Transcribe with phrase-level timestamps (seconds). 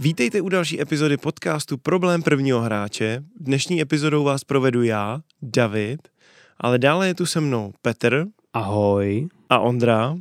[0.00, 3.22] Vítejte u další epizody podcastu Problém prvního hráče.
[3.40, 6.08] Dnešní epizodou vás provedu já, David,
[6.58, 8.26] ale dále je tu se mnou Petr.
[8.52, 9.28] Ahoj.
[9.50, 10.16] A Ondra.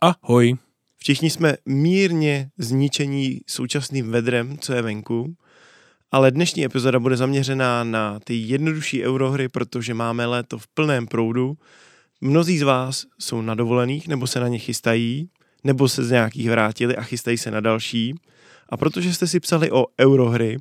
[0.00, 0.56] Ahoj.
[0.96, 5.34] Všichni jsme mírně zničení současným vedrem, co je venku,
[6.12, 11.54] ale dnešní epizoda bude zaměřená na ty jednodušší eurohry, protože máme léto v plném proudu.
[12.20, 15.28] Mnozí z vás jsou na dovolených nebo se na ně chystají,
[15.64, 18.14] nebo se z nějakých vrátili a chystají se na další.
[18.70, 20.56] A protože jste si psali o eurohry,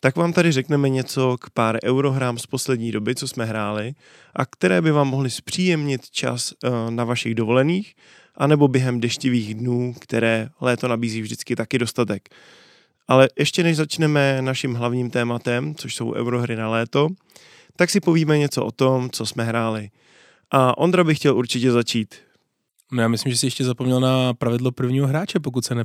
[0.00, 3.92] tak vám tady řekneme něco k pár eurohrám z poslední doby, co jsme hráli
[4.34, 7.94] a které by vám mohly zpříjemnit čas eh, na vašich dovolených
[8.36, 12.28] anebo během deštivých dnů, které léto nabízí vždycky taky dostatek.
[13.08, 17.08] Ale ještě než začneme naším hlavním tématem, což jsou eurohry na léto,
[17.76, 19.90] tak si povíme něco o tom, co jsme hráli.
[20.50, 22.14] A Ondra by chtěl určitě začít.
[22.92, 25.84] No já myslím, že jsi ještě zapomněl na pravidlo prvního hráče, pokud se, ne,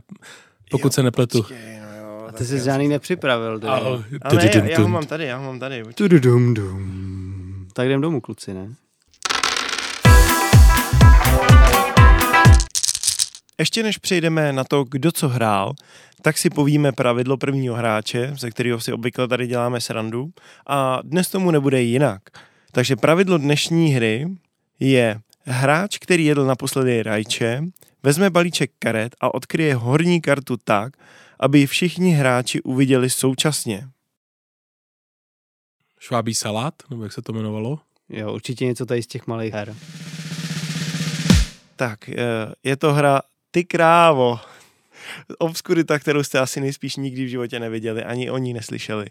[0.72, 1.42] pokud jo, se nepletu.
[1.42, 3.60] Počkej, no jo, A ty jsi žádný nepřipravil.
[3.60, 3.72] Tedy.
[3.72, 5.84] Ale já, já ho mám tady, já ho mám tady.
[5.96, 7.68] Tududum, dum.
[7.74, 8.74] Tak jdem domů, kluci, ne?
[13.60, 15.74] Ještě než přejdeme na to, kdo co hrál,
[16.22, 20.30] tak si povíme pravidlo prvního hráče, ze kterého si obvykle tady děláme srandu.
[20.68, 22.22] A dnes tomu nebude jinak.
[22.72, 24.28] Takže pravidlo dnešní hry
[24.80, 27.64] je hráč, který jedl naposledy rajče,
[28.04, 30.94] vezme balíček karet a odkryje horní kartu tak,
[31.40, 33.88] aby ji všichni hráči uviděli současně.
[36.00, 37.80] Švábí salát, nebo jak se to jmenovalo?
[38.10, 39.76] Jo, určitě něco tady z těch malých her.
[41.76, 42.16] Tak, eh,
[42.64, 44.40] je to hra Ty krávo.
[45.38, 49.06] Obskurita, kterou jste asi nejspíš nikdy v životě neviděli, ani o ní neslyšeli.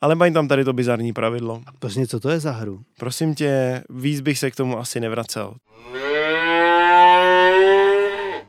[0.00, 1.62] Ale mají tam tady to bizarní pravidlo.
[1.78, 2.82] Prostě co to je za hru?
[2.98, 5.54] Prosím tě, víc bych se k tomu asi nevracel.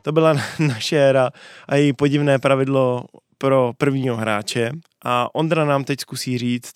[0.02, 1.30] To byla naše hra
[1.68, 3.04] a její podivné pravidlo
[3.38, 4.70] pro prvního hráče.
[5.04, 6.72] A Ondra nám teď zkusí říct,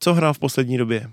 [0.00, 1.10] co hrál v poslední době.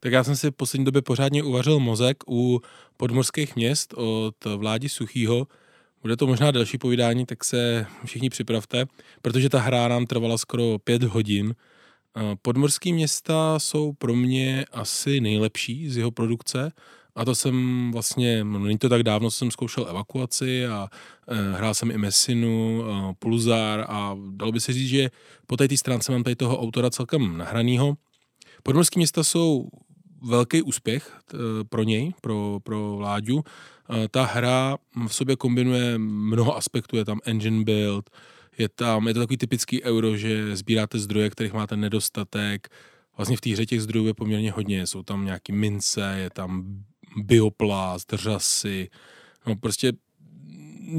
[0.00, 2.60] Tak já jsem si v poslední době pořádně uvařil mozek u
[2.96, 5.46] podmorských měst od Vládi Suchýho.
[6.02, 8.84] Bude to možná další povídání, tak se všichni připravte,
[9.22, 11.54] protože ta hra nám trvala skoro pět hodin.
[12.42, 16.72] Podmorské města jsou pro mě asi nejlepší z jeho produkce
[17.18, 20.88] a to jsem vlastně, no není to tak dávno, jsem zkoušel evakuaci a
[21.28, 25.10] e, hrál jsem i Messinu, e, Pulzar a dalo by se říct, že
[25.46, 27.94] po té stránce mám tady toho autora celkem nahranýho.
[28.62, 29.68] Podmorské města jsou
[30.22, 31.20] velký úspěch
[31.68, 33.44] pro něj, pro, pro Vláďu.
[34.10, 38.10] Ta hra v sobě kombinuje mnoho aspektů, je tam engine build,
[38.58, 42.68] je tam, je to takový typický euro, že sbíráte zdroje, kterých máte nedostatek.
[43.16, 44.86] Vlastně v té hře těch zdrojů je poměrně hodně.
[44.86, 46.82] Jsou tam nějaký mince, je tam
[47.16, 48.88] bioplast, řasy.
[49.46, 49.92] No prostě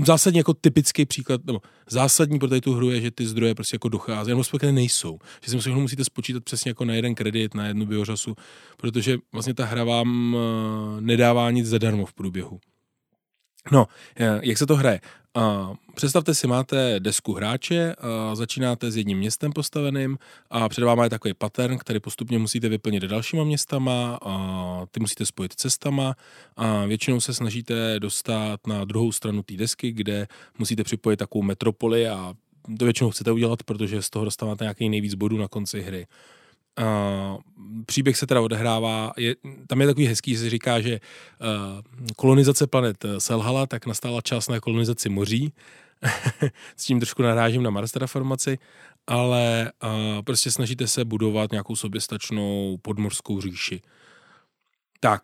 [0.06, 3.76] zásadně jako typický příklad, nebo zásadní pro tady tu hru je, že ty zdroje prostě
[3.76, 5.20] jako dochází, nebo respektive nejsou.
[5.44, 8.36] Že si všechno musíte spočítat přesně jako na jeden kredit, na jednu biořasu,
[8.78, 12.59] protože vlastně ta hra vám eh, nedává nic zadarmo v průběhu.
[13.72, 15.02] No, eh, jak se to hraje?
[15.95, 17.95] Představte si, máte desku hráče,
[18.34, 20.17] začínáte s jedním městem postaveným
[20.50, 25.25] a před váma je takový pattern, který postupně musíte vyplnit dalšíma městama, a ty musíte
[25.25, 26.16] spojit cestama
[26.57, 32.07] a většinou se snažíte dostat na druhou stranu té desky, kde musíte připojit takovou metropoli
[32.07, 32.34] a
[32.78, 36.07] to většinou chcete udělat, protože z toho dostáváte nějaký nejvíc bodů na konci hry.
[36.79, 37.38] Uh,
[37.85, 39.35] příběh se teda odehrává, je,
[39.67, 41.81] tam je takový hezký, že se říká, že uh,
[42.16, 45.53] kolonizace planet eh, selhala, tak nastala čas na kolonizaci moří.
[46.75, 48.57] S tím trošku narážím na Mars terraformaci,
[49.07, 49.90] ale uh,
[50.23, 53.81] prostě snažíte se budovat nějakou soběstačnou podmorskou říši.
[55.00, 55.22] Tak.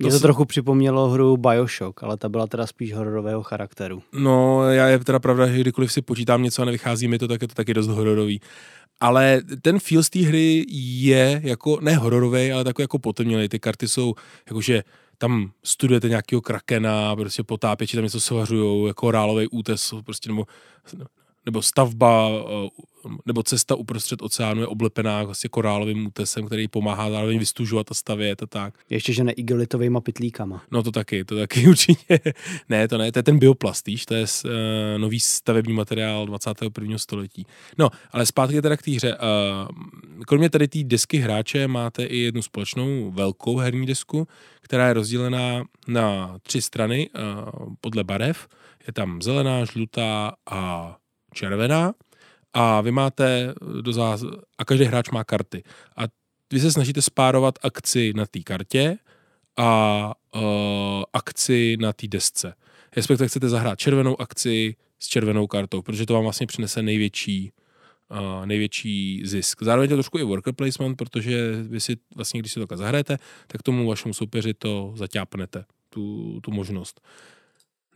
[0.00, 4.02] Mě to, to trochu připomnělo hru Bioshock, ale ta byla teda spíš hororového charakteru.
[4.12, 7.42] No, já je teda pravda, že kdykoliv si počítám něco a nevychází mi to, tak
[7.42, 8.40] je to taky dost hororový.
[9.00, 13.48] Ale ten feel z té hry je jako, ne hororový, ale takový jako potemnělý.
[13.48, 14.14] Ty karty jsou
[14.46, 14.84] jakože
[15.18, 20.46] tam studujete nějakého krakena, prostě potápěči tam něco svařujou, jako rálový útes, prostě nebo,
[21.46, 22.30] nebo stavba
[23.26, 28.42] nebo cesta uprostřed oceánu je oblepená vlastně korálovým útesem, který pomáhá zároveň vystužovat a stavět
[28.42, 28.74] a tak.
[28.90, 30.62] Ještě, že ne igelitovými pitlíkama.
[30.70, 32.20] No to taky, to taky určitě.
[32.68, 34.50] ne, to ne, to je ten bioplast, víš, to je uh,
[34.98, 36.98] nový stavební materiál 21.
[36.98, 37.46] století.
[37.78, 39.14] No, ale zpátky teda k té hře.
[39.14, 39.68] Uh,
[40.26, 44.28] kromě tady té desky hráče máte i jednu společnou velkou herní desku,
[44.60, 48.48] která je rozdělená na tři strany uh, podle barev.
[48.86, 50.96] Je tam zelená, žlutá a
[51.34, 51.94] červená
[52.52, 54.24] a vy máte do zás...
[54.58, 55.62] a každý hráč má karty.
[55.96, 56.02] A
[56.52, 58.98] vy se snažíte spárovat akci na té kartě
[59.56, 60.42] a uh,
[61.12, 62.54] akci na té desce.
[62.96, 67.52] respektive chcete zahrát červenou akci s červenou kartou, protože to vám vlastně přinese největší
[68.10, 69.62] uh, největší zisk.
[69.62, 73.62] Zároveň to trošku i worker placement, protože vy si vlastně, když si to zahrajete, tak
[73.62, 77.00] tomu vašemu soupeři to zaťápnete, tu, tu možnost.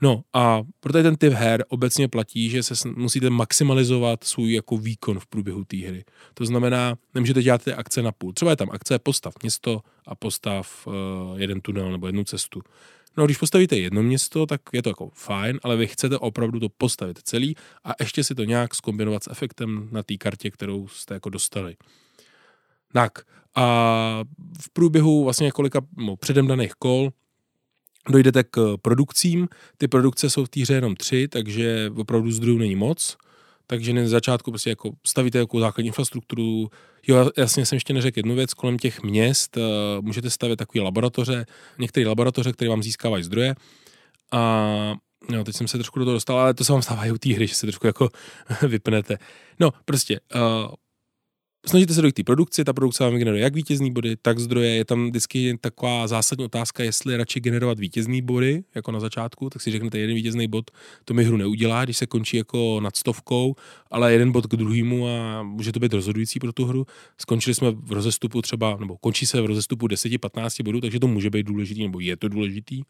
[0.01, 5.21] No a proto ten typ her obecně platí, že se musíte maximalizovat svůj jako výkon
[5.21, 6.05] v průběhu té hry.
[6.35, 8.33] To znamená, nemůžete dělat ty akce na půl.
[8.33, 10.95] Třeba je tam akce postav město a postav uh,
[11.37, 12.61] jeden tunel nebo jednu cestu.
[13.17, 16.69] No když postavíte jedno město, tak je to jako fajn, ale vy chcete opravdu to
[16.69, 21.15] postavit celý a ještě si to nějak skombinovat s efektem na té kartě, kterou jste
[21.15, 21.77] jako dostali.
[22.93, 23.13] Tak
[23.55, 24.25] a
[24.61, 27.11] v průběhu vlastně několika no, předem daných kol
[28.11, 29.49] dojdete k produkcím.
[29.79, 33.17] Ty produkce jsou v týře jenom tři, takže opravdu zdrojů není moc.
[33.67, 36.71] Takže na začátku prostě jako stavíte jako základní infrastrukturu.
[37.07, 39.63] Jo, jasně jsem ještě neřekl jednu věc, kolem těch měst uh,
[40.01, 41.47] můžete stavět takové laboratoře,
[41.79, 43.55] některé laboratoře, které vám získávají zdroje.
[44.33, 44.95] A
[45.31, 47.19] No, teď jsem se trošku do toho dostal, ale to se vám stává i u
[47.19, 48.09] té hry, že se trošku jako
[48.69, 49.19] vypnete.
[49.61, 50.41] No, prostě uh,
[51.69, 54.71] snažíte se dojít té produkci, ta produkce vám generuje jak vítězný body, tak zdroje.
[54.71, 59.63] Je tam vždycky taková zásadní otázka, jestli radši generovat vítězný body, jako na začátku, tak
[59.63, 60.71] si řeknete, jeden vítězný bod
[61.05, 63.55] to mi hru neudělá, když se končí jako nad stovkou,
[63.91, 66.87] ale jeden bod k druhému a může to být rozhodující pro tu hru.
[67.21, 71.31] Skončili jsme v rozestupu třeba, nebo končí se v rozestupu 10-15 bodů, takže to může
[71.31, 72.83] být důležitý, nebo je to důležitý.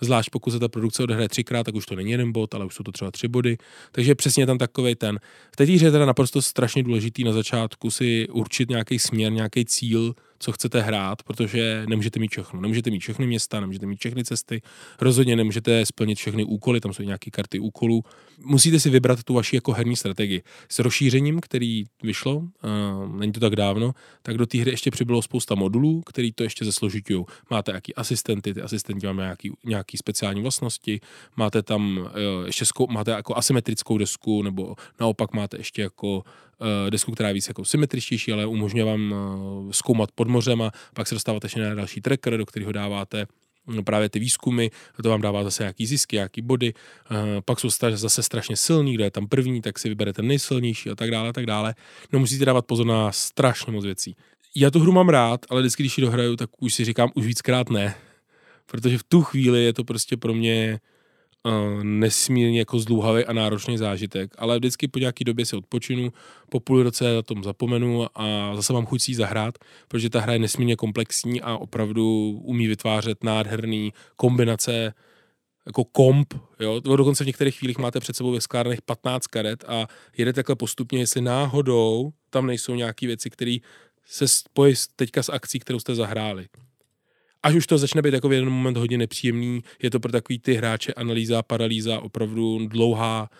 [0.00, 2.74] Zvlášť pokud se ta produkce odehraje třikrát, tak už to není jeden bod, ale už
[2.74, 3.56] jsou to třeba tři body.
[3.92, 5.20] Takže přesně tam takový ten.
[5.52, 9.64] V té hře je teda naprosto strašně důležitý na začátku si určit nějaký směr, nějaký
[9.64, 12.60] cíl, co chcete hrát, protože nemůžete mít všechno.
[12.60, 14.62] Nemůžete mít všechny města, nemůžete mít všechny cesty,
[15.00, 18.02] rozhodně nemůžete splnit všechny úkoly, tam jsou nějaké karty úkolů.
[18.44, 20.42] Musíte si vybrat tu vaši jako herní strategii.
[20.68, 23.92] S rozšířením, který vyšlo, uh, není to tak dávno,
[24.22, 27.24] tak do té hry ještě přibylo spousta modulů, který to ještě zesložitují.
[27.50, 31.00] Máte nějaký asistenty, ty asistenti mají nějaký, nějaký speciální vlastnosti,
[31.36, 36.22] máte tam uh, ještě zkou, máte jako asymetrickou desku, nebo naopak máte ještě jako
[36.90, 41.06] desku, která je víc jako symetričtější, ale umožňuje vám uh, zkoumat pod mořem a pak
[41.06, 43.26] se dostáváte ještě na další tracker, do kterého dáváte
[43.66, 44.68] hm, právě ty výzkumy,
[45.02, 49.04] to vám dává zase nějaký zisky, nějaký body, uh, pak jsou zase strašně silný, kdo
[49.04, 51.74] je tam první, tak si vyberete nejsilnější a tak dále, a tak dále.
[52.12, 54.16] No musíte dávat pozor na strašně moc věcí.
[54.56, 57.26] Já tu hru mám rád, ale vždycky, když ji dohraju, tak už si říkám už
[57.26, 57.94] víckrát ne.
[58.66, 60.80] Protože v tu chvíli je to prostě pro mě
[61.46, 66.12] uh, nesmírně jako zdlouhavý a náročný zážitek, ale vždycky po nějaký době si odpočinu,
[66.48, 69.58] po půl roce na tom zapomenu a zase mám chuť si zahrát,
[69.88, 74.94] protože ta hra je nesmírně komplexní a opravdu umí vytvářet nádherný kombinace
[75.66, 79.86] jako komp, jo, dokonce v některých chvílích máte před sebou ve sklárnech 15 karet a
[80.16, 83.56] jede takhle postupně, jestli náhodou tam nejsou nějaké věci, které
[84.04, 86.46] se spojí teďka s akcí, kterou jste zahráli
[87.46, 90.38] až už to začne být jako v jeden moment hodně nepříjemný, je to pro takový
[90.38, 93.30] ty hráče analýza, paralýza, opravdu dlouhá,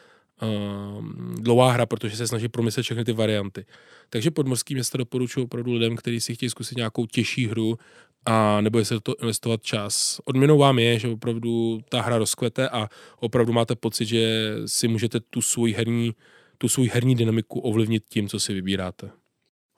[0.43, 1.05] uh,
[1.35, 3.67] dlouhá hra, protože se snaží promyslet všechny ty varianty.
[4.11, 7.79] Takže podmorský města doporučuji opravdu lidem, kteří si chtějí zkusit nějakou těžší hru
[8.26, 10.20] a nebo se to investovat čas.
[10.25, 12.88] Odměnou vám je, že opravdu ta hra rozkvete a
[13.20, 16.12] opravdu máte pocit, že si můžete tu svůj herní,
[16.58, 19.11] tu svůj herní dynamiku ovlivnit tím, co si vybíráte.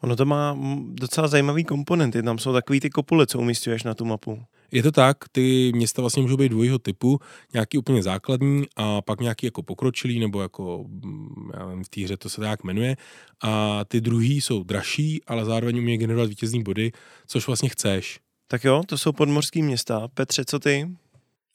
[0.03, 0.59] Ono to má
[0.93, 4.43] docela zajímavý komponenty, tam jsou takový ty kopule, co umístuješ na tu mapu.
[4.73, 7.21] Je to tak, ty města vlastně můžou být dvojího typu,
[7.53, 12.01] nějaký úplně základní a pak nějaký jako pokročilý, nebo jako, mm, já nevím, v té
[12.01, 12.97] hře to se tak jmenuje.
[13.43, 16.93] A ty druhý jsou dražší, ale zároveň umí generovat vítězný body,
[17.27, 18.21] což vlastně chceš.
[18.49, 20.09] Tak jo, to jsou podmorský města.
[20.09, 20.89] Petře, co ty?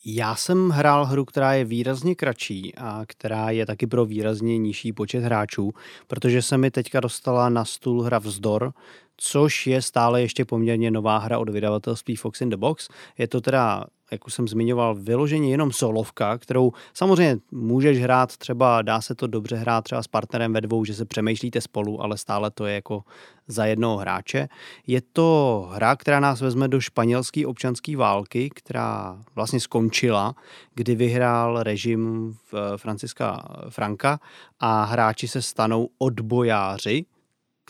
[0.05, 4.93] Já jsem hrál hru, která je výrazně kratší a která je taky pro výrazně nižší
[4.93, 5.73] počet hráčů,
[6.07, 8.73] protože se mi teďka dostala na stůl hra Vzdor,
[9.25, 12.89] což je stále ještě poměrně nová hra od vydavatelství Fox in the Box.
[13.17, 18.81] Je to teda jak už jsem zmiňoval, vyloženě jenom solovka, kterou samozřejmě můžeš hrát třeba,
[18.81, 22.17] dá se to dobře hrát třeba s partnerem ve dvou, že se přemýšlíte spolu, ale
[22.17, 23.03] stále to je jako
[23.47, 24.47] za jednoho hráče.
[24.87, 30.35] Je to hra, která nás vezme do španělské občanské války, která vlastně skončila,
[30.75, 32.33] kdy vyhrál režim
[32.77, 34.19] Franciska Franka
[34.59, 37.05] a hráči se stanou odbojáři,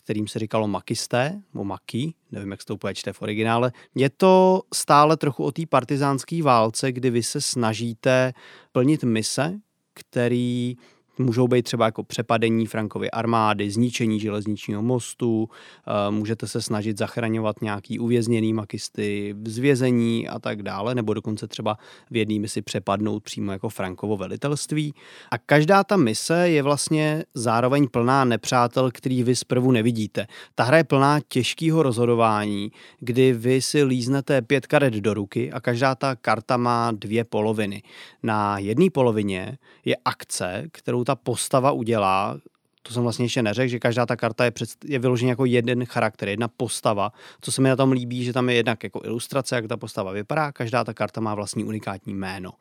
[0.03, 3.71] kterým se říkalo makisté, nebo maki, nevím, jak se to úplně čte v originále.
[3.95, 8.33] Je to stále trochu o té partizánské válce, kdy vy se snažíte
[8.71, 9.59] plnit mise,
[9.93, 10.75] který
[11.17, 15.49] Můžou být třeba jako přepadení Frankovy armády, zničení železničního mostu,
[15.87, 21.77] eh, můžete se snažit zachraňovat nějaký uvězněný makisty, zvězení a tak dále, nebo dokonce třeba
[22.11, 24.93] v jedné misi přepadnout přímo jako Frankovo velitelství.
[25.31, 30.27] A každá ta mise je vlastně zároveň plná nepřátel, který vy zprvu nevidíte.
[30.55, 35.61] Ta hra je plná těžkého rozhodování, kdy vy si líznete pět karet do ruky a
[35.61, 37.83] každá ta karta má dvě poloviny.
[38.23, 42.37] Na jedné polovině je akce, kterou ta postava udělá,
[42.83, 45.85] to jsem vlastně ještě neřekl, že každá ta karta je, před, je vyloženě jako jeden
[45.85, 47.11] charakter, jedna postava.
[47.41, 50.11] Co se mi na tom líbí, že tam je jednak jako ilustrace, jak ta postava
[50.11, 52.51] vypadá, každá ta karta má vlastní unikátní jméno.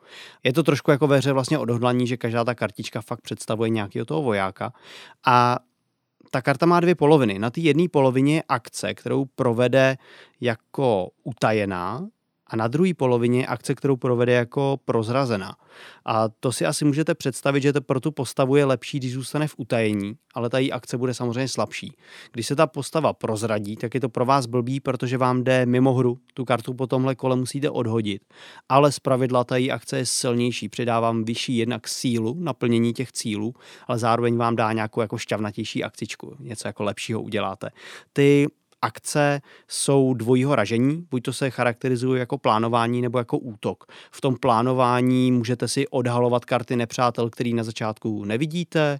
[0.43, 4.05] Je to trošku jako ve hře vlastně odhodlaní, že každá ta kartička fakt představuje nějakého
[4.05, 4.73] toho vojáka.
[5.25, 5.59] A
[6.31, 7.39] ta karta má dvě poloviny.
[7.39, 9.97] Na té jedné polovině je akce, kterou provede
[10.41, 12.07] jako utajená,
[12.47, 15.55] a na druhé polovině je akce, kterou provede jako prozrazená.
[16.05, 19.47] A to si asi můžete představit, že to pro tu postavu je lepší, když zůstane
[19.47, 21.95] v utajení, ale ta její akce bude samozřejmě slabší.
[22.31, 25.93] Když se ta postava prozradí, tak je to pro vás blbý, protože vám jde mimo
[25.93, 26.17] hru.
[26.33, 28.21] Tu kartu po tomhle kole musíte odhodit.
[28.69, 33.11] Ale z pravidla ta její akce je silnější, přidá vám vyšší jednak sílu, naplnění těch
[33.11, 33.53] cílů,
[33.87, 37.69] ale zároveň vám dá nějakou jako šťavnatější akcičku, něco jako lepšího uděláte.
[38.13, 38.47] Ty
[38.83, 43.83] akce jsou dvojího ražení, buď to se charakterizují jako plánování nebo jako útok.
[44.11, 48.99] V tom plánování můžete si odhalovat karty nepřátel, který na začátku nevidíte,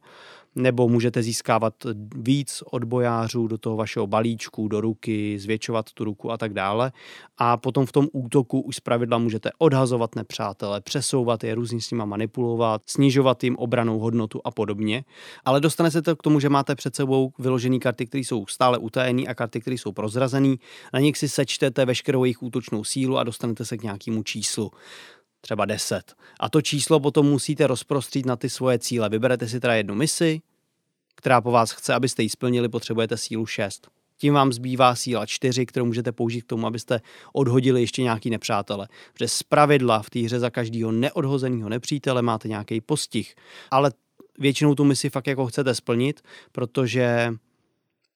[0.56, 1.74] nebo můžete získávat
[2.16, 6.92] víc odbojářů do toho vašeho balíčku, do ruky, zvětšovat tu ruku a tak dále.
[7.38, 12.06] A potom v tom útoku už zpravidla můžete odhazovat nepřátele, přesouvat je, různě s nima
[12.06, 15.04] manipulovat, snižovat jim obranou hodnotu a podobně.
[15.46, 18.78] Ale dostane se to k tomu, že máte před sebou vyložené karty, které jsou stále
[18.78, 20.56] utajené a karty, které jsou prozrazené.
[20.94, 24.72] Na nich si sečtete veškerou jejich útočnou sílu a dostanete se k nějakému číslu
[25.44, 26.14] třeba 10.
[26.40, 29.10] A to číslo potom musíte rozprostřít na ty svoje cíle.
[29.10, 30.42] Vyberete si teda jednu misi,
[31.16, 33.88] která po vás chce, abyste ji splnili, potřebujete sílu 6.
[34.18, 37.02] Tím vám zbývá síla 4, kterou můžete použít k tomu, abyste
[37.34, 38.88] odhodili ještě nějaký nepřátele.
[39.14, 43.36] Protože z pravidla v té hře za každého neodhozeného nepřítele máte nějaký postih.
[43.72, 43.92] Ale
[44.40, 46.22] většinou tu misi fakt jako chcete splnit,
[46.52, 47.34] protože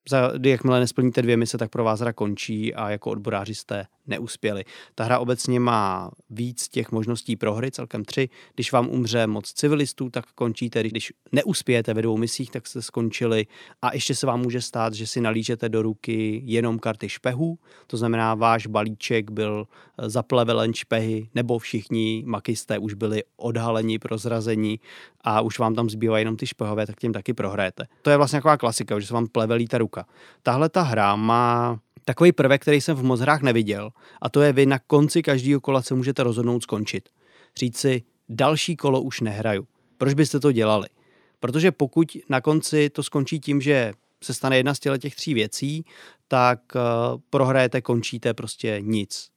[0.09, 4.63] za, jakmile nesplníte dvě mise, tak pro vás hra končí a jako odboráři jste neuspěli.
[4.95, 8.29] Ta hra obecně má víc těch možností pro hry, celkem tři.
[8.55, 10.83] Když vám umře moc civilistů, tak končíte.
[10.83, 13.45] Když neuspějete ve dvou misích, tak jste skončili.
[13.81, 17.59] A ještě se vám může stát, že si nalížete do ruky jenom karty špehů.
[17.87, 24.79] To znamená, váš balíček byl eh, zaplevelen špehy, nebo všichni makisté už byli odhaleni, prozrazeni
[25.21, 27.85] a už vám tam zbývají jenom ty špehové, tak tím taky prohrajete.
[28.01, 30.05] To je vlastně taková klasika, že se vám plevelí ta ruka.
[30.43, 33.89] Tahle ta hra má takový prvek, který jsem v moc hrách neviděl,
[34.21, 37.09] a to je vy na konci každého kola se můžete rozhodnout skončit.
[37.57, 39.67] Říct si, další kolo už nehraju.
[39.97, 40.87] Proč byste to dělali?
[41.39, 45.85] Protože pokud na konci to skončí tím, že se stane jedna z těch tří věcí,
[46.27, 49.29] tak uh, prohrajete, končíte prostě nic.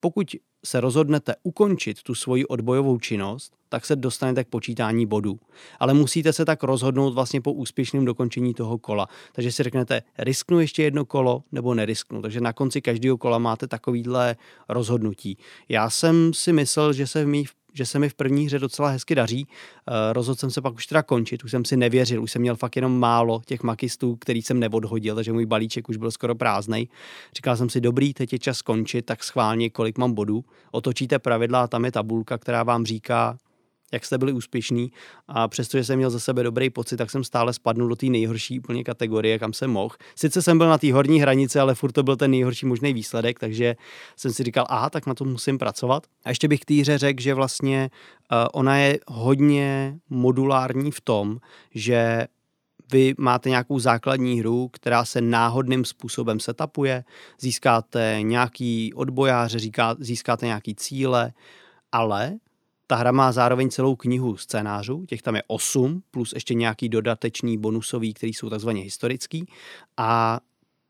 [0.00, 0.36] Pokud
[0.66, 5.38] se rozhodnete ukončit tu svoji odbojovou činnost, tak se dostanete k počítání bodů.
[5.80, 9.08] Ale musíte se tak rozhodnout vlastně po úspěšném dokončení toho kola.
[9.32, 12.22] Takže si řeknete, risknu ještě jedno kolo nebo nerisknu.
[12.22, 14.36] Takže na konci každého kola máte takovýhle
[14.68, 15.38] rozhodnutí.
[15.68, 17.44] Já jsem si myslel, že se mi
[17.76, 19.46] že se mi v první hře docela hezky daří.
[19.48, 22.56] Eh, rozhodl jsem se pak už teda končit, už jsem si nevěřil, už jsem měl
[22.56, 26.88] fakt jenom málo těch makistů, který jsem neodhodil, takže můj balíček už byl skoro prázdný.
[27.36, 30.44] Říkal jsem si, dobrý, teď je čas skončit, tak schválně, kolik mám bodů.
[30.70, 33.38] Otočíte pravidla a tam je tabulka, která vám říká,
[33.92, 34.92] jak jste byli úspěšní
[35.28, 38.60] a přestože jsem měl za sebe dobrý pocit, tak jsem stále spadnul do té nejhorší
[38.60, 39.94] úplně kategorie, kam jsem mohl.
[40.14, 43.38] Sice jsem byl na té horní hranici, ale furt to byl ten nejhorší možný výsledek,
[43.38, 43.76] takže
[44.16, 46.06] jsem si říkal, aha, tak na to musím pracovat.
[46.24, 47.90] A ještě bych týře řekl, že vlastně
[48.32, 51.38] uh, ona je hodně modulární v tom,
[51.74, 52.26] že
[52.92, 57.04] vy máte nějakou základní hru, která se náhodným způsobem setapuje,
[57.40, 61.32] získáte nějaký odbojáře, říká, získáte nějaký cíle,
[61.92, 62.34] ale
[62.86, 67.58] ta hra má zároveň celou knihu scénářů, těch tam je 8, plus ještě nějaký dodatečný
[67.58, 69.46] bonusový, který jsou takzvaně historický.
[69.96, 70.40] A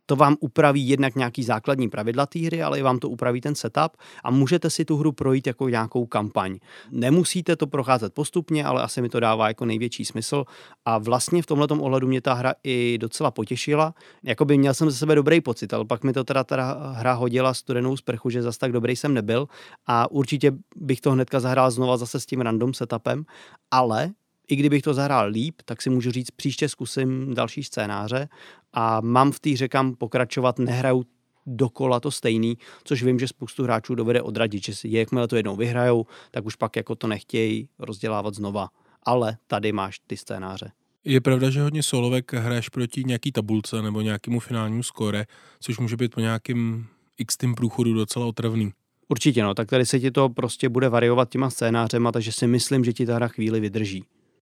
[0.07, 3.55] to vám upraví jednak nějaký základní pravidla té hry, ale i vám to upraví ten
[3.55, 6.59] setup a můžete si tu hru projít jako nějakou kampaň.
[6.91, 10.45] Nemusíte to procházet postupně, ale asi mi to dává jako největší smysl
[10.85, 13.95] a vlastně v tomhle ohledu mě ta hra i docela potěšila.
[14.23, 17.55] Jakoby měl jsem ze sebe dobrý pocit, ale pak mi to teda, teda hra hodila
[17.55, 19.49] studenou sprchu, že zas tak dobrý jsem nebyl
[19.87, 23.25] a určitě bych to hnedka zahrál znova zase s tím random setupem,
[23.71, 24.11] ale
[24.49, 28.29] i kdybych to zahrál líp, tak si můžu říct, příště zkusím další scénáře
[28.73, 31.05] a mám v té hře kam pokračovat, nehraju
[31.47, 35.57] dokola to stejný, což vím, že spoustu hráčů dovede odradit, že si jakmile to jednou
[35.57, 38.69] vyhrajou, tak už pak jako to nechtějí rozdělávat znova.
[39.03, 40.73] ale tady máš ty scénáře.
[41.05, 45.25] Je pravda, že hodně solovek hraješ proti nějaký tabulce nebo nějakému finálnímu skóre,
[45.61, 46.87] což může být po nějakým
[47.19, 48.73] x tým průchodu docela otravný.
[49.09, 52.85] Určitě no, tak tady se ti to prostě bude variovat těma scénářema, takže si myslím,
[52.85, 54.05] že ti ta hra chvíli vydrží.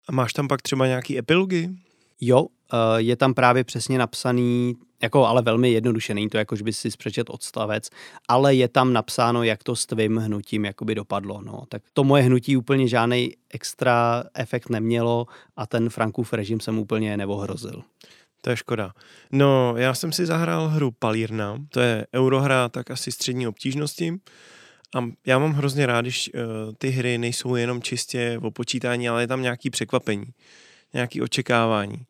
[0.07, 1.69] A máš tam pak třeba nějaký epilogy?
[2.21, 6.63] Jo, eh, je tam právě přesně napsaný, jako ale velmi jednoduše, není to jako, že
[6.63, 7.89] by si přečet odstavec,
[8.27, 11.41] ale je tam napsáno, jak to s tvým hnutím jakoby dopadlo.
[11.41, 11.63] No.
[11.69, 17.17] Tak to moje hnutí úplně žádný extra efekt nemělo a ten Frankův režim jsem úplně
[17.17, 17.83] neohrozil.
[18.41, 18.93] To je škoda.
[19.31, 24.13] No, já jsem si zahrál hru Palírna, to je eurohra tak asi střední obtížnosti.
[24.95, 26.41] A já mám hrozně rád, když uh,
[26.77, 30.25] ty hry nejsou jenom čistě o počítání, ale je tam nějaký překvapení,
[30.93, 32.05] nějaký očekávání.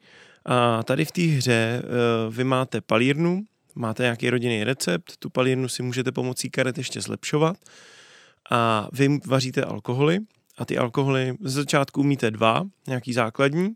[0.45, 3.43] A tady v té hře uh, vy máte palírnu,
[3.75, 7.57] máte nějaký rodinný recept, tu palírnu si můžete pomocí karet ještě zlepšovat
[8.51, 10.19] a vy vaříte alkoholy
[10.57, 13.69] a ty alkoholy ze začátku umíte dva, nějaký základní,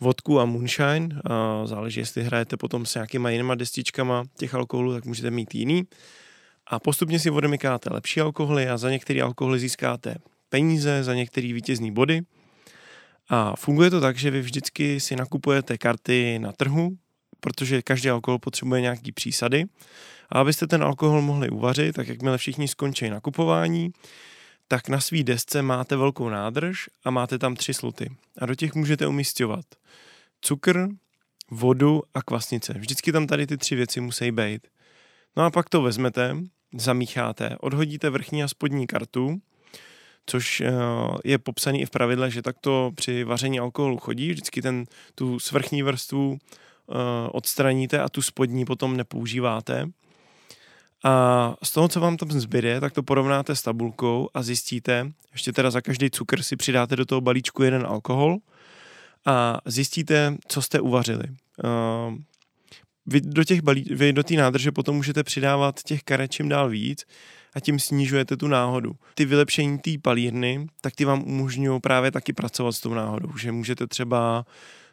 [0.00, 5.04] vodku a moonshine, a záleží, jestli hrajete potom s nějakýma jinýma destičkama těch alkoholů, tak
[5.04, 5.84] můžete mít jiný.
[6.70, 10.16] A postupně si odemykáte lepší alkoholy a za některé alkoholy získáte
[10.48, 12.20] peníze, za některé vítězní body.
[13.28, 16.96] A funguje to tak, že vy vždycky si nakupujete karty na trhu,
[17.40, 19.64] protože každý alkohol potřebuje nějaký přísady.
[20.30, 23.90] A abyste ten alkohol mohli uvařit, tak jakmile všichni skončí nakupování,
[24.68, 28.10] tak na svý desce máte velkou nádrž a máte tam tři sluty.
[28.38, 29.64] A do těch můžete umístěvat
[30.40, 30.88] cukr,
[31.50, 32.72] vodu a kvasnice.
[32.72, 34.66] Vždycky tam tady ty tři věci musí být.
[35.36, 36.36] No a pak to vezmete,
[36.76, 39.40] zamícháte, odhodíte vrchní a spodní kartu,
[40.26, 40.72] což eh,
[41.24, 44.30] je popsaný i v pravidle, že takto při vaření alkoholu chodí.
[44.30, 44.84] Vždycky ten,
[45.14, 46.94] tu svrchní vrstvu eh,
[47.32, 49.88] odstraníte a tu spodní potom nepoužíváte.
[51.04, 55.52] A z toho, co vám tam zbyde, tak to porovnáte s tabulkou a zjistíte, ještě
[55.52, 58.36] teda za každý cukr si přidáte do toho balíčku jeden alkohol
[59.26, 61.24] a zjistíte, co jste uvařili.
[63.10, 66.68] Vy do těch balí, vy do té nádrže potom můžete přidávat těch karet čím dál
[66.68, 67.04] víc
[67.54, 68.92] a tím snižujete tu náhodu.
[69.14, 73.52] Ty vylepšení té palírny, tak ty vám umožňují právě taky pracovat s tou náhodou, že
[73.52, 74.46] můžete třeba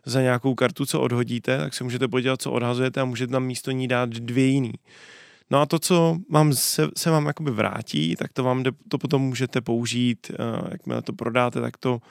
[0.05, 3.71] za nějakou kartu, co odhodíte, tak se můžete podívat, co odhazujete a můžete tam místo
[3.71, 4.73] ní dát dvě jiný.
[5.51, 9.21] No a to, co vám se, se vám jakoby vrátí, tak to vám to potom
[9.21, 12.01] můžete použít, uh, jakmile to prodáte, tak to,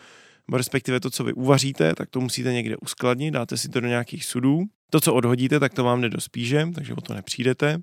[0.52, 4.24] respektive to, co vy uvaříte, tak to musíte někde uskladnit, dáte si to do nějakých
[4.24, 4.64] sudů.
[4.90, 7.78] To, co odhodíte, tak to vám jde do spíže, takže o to nepřijdete.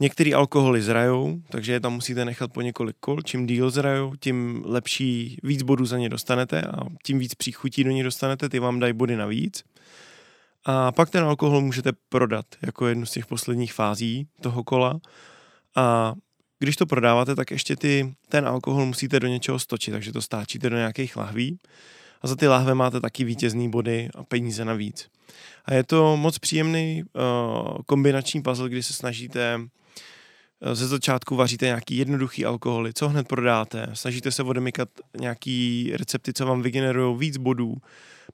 [0.00, 3.22] Některý alkoholy zrajou, takže je tam musíte nechat po několik kol.
[3.22, 7.90] Čím díl zrajou, tím lepší, víc bodů za ně dostanete a tím víc příchutí do
[7.90, 9.64] nich dostanete, ty vám dají body navíc.
[10.64, 15.00] A pak ten alkohol můžete prodat jako jednu z těch posledních fází toho kola.
[15.76, 16.14] A
[16.58, 20.70] když to prodáváte, tak ještě ty, ten alkohol musíte do něčeho stočit, takže to stáčíte
[20.70, 21.58] do nějakých lahví.
[22.22, 25.08] A za ty lahve máte taky vítězný body a peníze navíc.
[25.64, 29.60] A je to moc příjemný uh, kombinační puzzle, kdy se snažíte
[30.60, 34.88] eh, ze začátku vaříte nějaký jednoduchý alkoholy, co hned prodáte, snažíte se odemykat
[35.20, 37.76] nějaký recepty, co vám vygenerují víc bodů,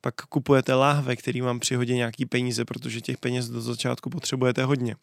[0.01, 4.97] pak kupujete láhve, který vám přihodí nějaký peníze, protože těch peněz do začátku potřebujete hodně.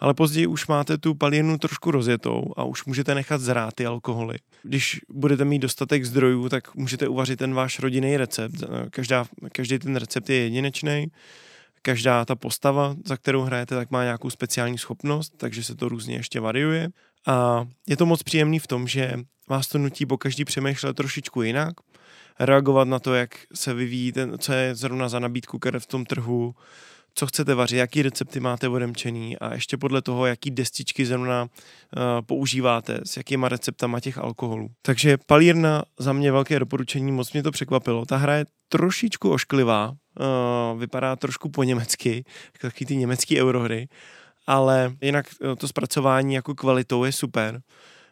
[0.00, 4.38] Ale později už máte tu palírnu trošku rozjetou a už můžete nechat zrát ty alkoholy.
[4.62, 8.54] Když budete mít dostatek zdrojů, tak můžete uvařit ten váš rodinný recept.
[8.90, 11.06] Každá, každý ten recept je jedinečný,
[11.82, 16.16] každá ta postava, za kterou hrajete, tak má nějakou speciální schopnost, takže se to různě
[16.16, 16.88] ještě variuje.
[17.26, 19.14] A je to moc příjemný v tom, že
[19.48, 21.74] vás to nutí po každý přemýšlet trošičku jinak,
[22.40, 26.04] reagovat na to, jak se vyvíjí, ten, co je zrovna za nabídku karet v tom
[26.04, 26.54] trhu,
[27.14, 32.02] co chcete vařit, jaký recepty máte odemčený a ještě podle toho, jaký destičky zrovna uh,
[32.26, 34.68] používáte, s jakýma receptama těch alkoholů.
[34.82, 38.06] Takže palírna za mě velké doporučení, moc mě to překvapilo.
[38.06, 43.88] Ta hra je trošičku ošklivá, uh, vypadá trošku po německy, jako takový ty německý eurohry,
[44.46, 47.60] ale jinak uh, to zpracování jako kvalitou je super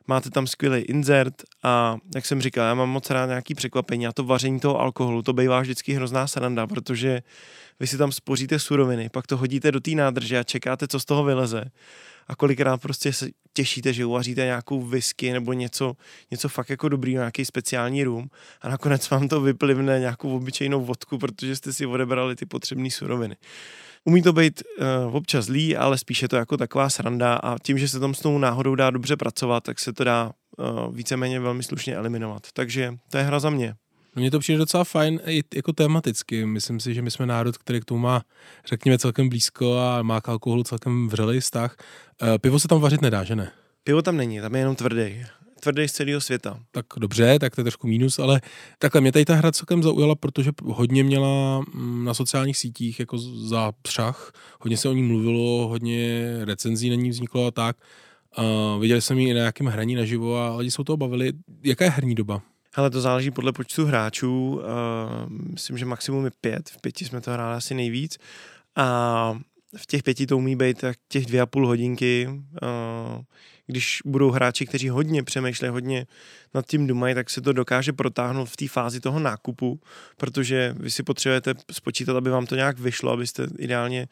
[0.08, 4.12] máte tam skvělý insert a jak jsem říkal, já mám moc rád nějaký překvapení a
[4.12, 7.22] to vaření toho alkoholu, to bývá vždycky hrozná sranda, protože
[7.80, 11.04] vy si tam spoříte suroviny, pak to hodíte do té nádrže a čekáte, co z
[11.04, 11.64] toho vyleze.
[12.28, 15.96] A kolikrát prostě se těšíte, že uvaříte nějakou whisky nebo něco,
[16.30, 21.18] něco fakt jako dobrý, nějaký speciální rum a nakonec vám to vyplivne nějakou obyčejnou vodku,
[21.18, 23.36] protože jste si odebrali ty potřebné suroviny.
[24.08, 24.62] Umí to být
[25.06, 28.20] uh, občas zlý, ale spíše to jako taková sranda a tím, že se tam s
[28.20, 32.42] tou náhodou dá dobře pracovat, tak se to dá uh, víceméně velmi slušně eliminovat.
[32.52, 33.74] Takže to je hra za mě.
[34.14, 36.46] Mně to přijde docela fajn i jako tematicky.
[36.46, 38.22] Myslím si, že my jsme národ, který k tomu má,
[38.66, 41.76] řekněme, celkem blízko a má k alkoholu celkem vřelý vztah.
[42.22, 43.50] Uh, pivo se tam vařit nedá, že ne?
[43.84, 45.26] Pivo tam není, tam je jenom tvrdý.
[45.60, 46.60] Tvrdý z celého světa.
[46.70, 48.40] Tak dobře, tak to je trošku mínus, ale
[48.78, 53.18] takhle mě tady ta hra celkem zaujala, protože hodně měla mm, na sociálních sítích jako
[53.18, 57.76] zápřah, hodně se o ní mluvilo, hodně recenzí na ní vzniklo a tak.
[58.38, 61.32] Uh, viděli jsme ji i na nějakém hraní naživo a lidi se o toho bavili.
[61.64, 62.42] Jaká je herní doba?
[62.74, 64.50] Hele, to záleží podle počtu hráčů.
[64.50, 64.62] Uh,
[65.28, 66.68] myslím, že maximum je pět.
[66.68, 68.18] V pěti jsme to hráli asi nejvíc.
[68.76, 69.38] A
[69.76, 72.28] v těch pěti to umí být tak těch dvě a půl hodinky.
[72.28, 73.22] Uh,
[73.68, 76.06] když budou hráči, kteří hodně přemýšlejí, hodně
[76.54, 79.80] nad tím dumají, tak se to dokáže protáhnout v té fázi toho nákupu,
[80.16, 84.08] protože vy si potřebujete spočítat, aby vám to nějak vyšlo, abyste ideálně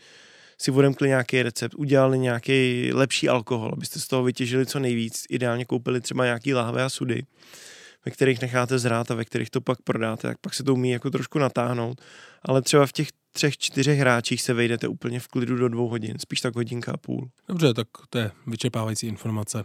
[0.58, 5.64] si odemkli nějaký recept, udělali nějaký lepší alkohol, abyste z toho vytěžili co nejvíc, ideálně
[5.64, 7.22] koupili třeba nějaký lahve a sudy,
[8.04, 10.90] ve kterých necháte zrát a ve kterých to pak prodáte, tak pak se to umí
[10.90, 12.00] jako trošku natáhnout,
[12.42, 16.14] ale třeba v těch třech, čtyřech hráčích se vejdete úplně v klidu do dvou hodin,
[16.18, 17.28] spíš tak hodinka a půl.
[17.48, 19.64] Dobře, tak to je vyčerpávající informace.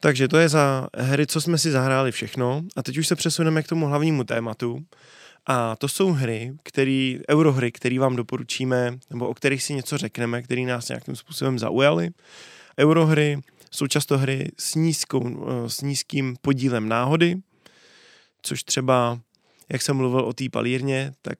[0.00, 2.62] Takže to je za hry, co jsme si zahráli všechno.
[2.76, 4.78] A teď už se přesuneme k tomu hlavnímu tématu.
[5.46, 10.42] A to jsou hry, který, eurohry, které vám doporučíme, nebo o kterých si něco řekneme,
[10.42, 12.10] které nás nějakým způsobem zaujaly.
[12.78, 13.38] Eurohry
[13.70, 17.36] jsou často hry s, nízkou, eh, s nízkým podílem náhody,
[18.46, 19.20] což třeba,
[19.68, 21.38] jak jsem mluvil o té palírně, tak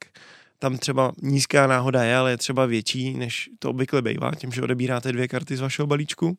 [0.59, 4.63] tam třeba nízká náhoda je, ale je třeba větší, než to obvykle bývá, tím, že
[4.63, 6.39] odebíráte dvě karty z vašeho balíčku.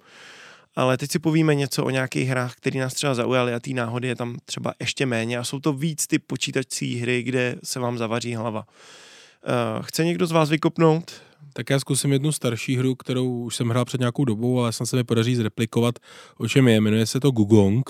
[0.75, 4.07] Ale teď si povíme něco o nějakých hrách, které nás třeba zaujaly a té náhody
[4.07, 7.97] je tam třeba ještě méně a jsou to víc ty počítačcí hry, kde se vám
[7.97, 8.59] zavaří hlava.
[8.65, 11.21] Uh, chce někdo z vás vykopnout?
[11.53, 14.85] Tak já zkusím jednu starší hru, kterou už jsem hrál před nějakou dobou, ale jsem
[14.85, 15.99] se mi podaří zreplikovat,
[16.37, 16.81] o čem je.
[16.81, 17.89] Jmenuje se to Gugong.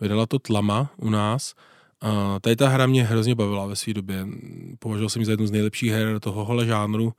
[0.00, 1.54] Vydala to Tlama u nás.
[2.02, 4.26] A tady ta hra mě hrozně bavila ve své době.
[4.78, 7.12] Považoval jsem ji za jednu z nejlepších her tohohle žánru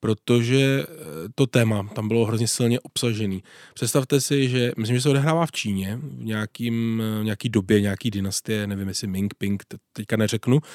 [0.00, 0.94] protože eh,
[1.34, 3.42] to téma tam bylo hrozně silně obsažený.
[3.74, 8.10] Představte si, že myslím, že se odehrává v Číně v nějakým, eh, nějaký době, nějaký
[8.10, 10.58] dynastie, nevím jestli Ming, Ping, teďka neřeknu.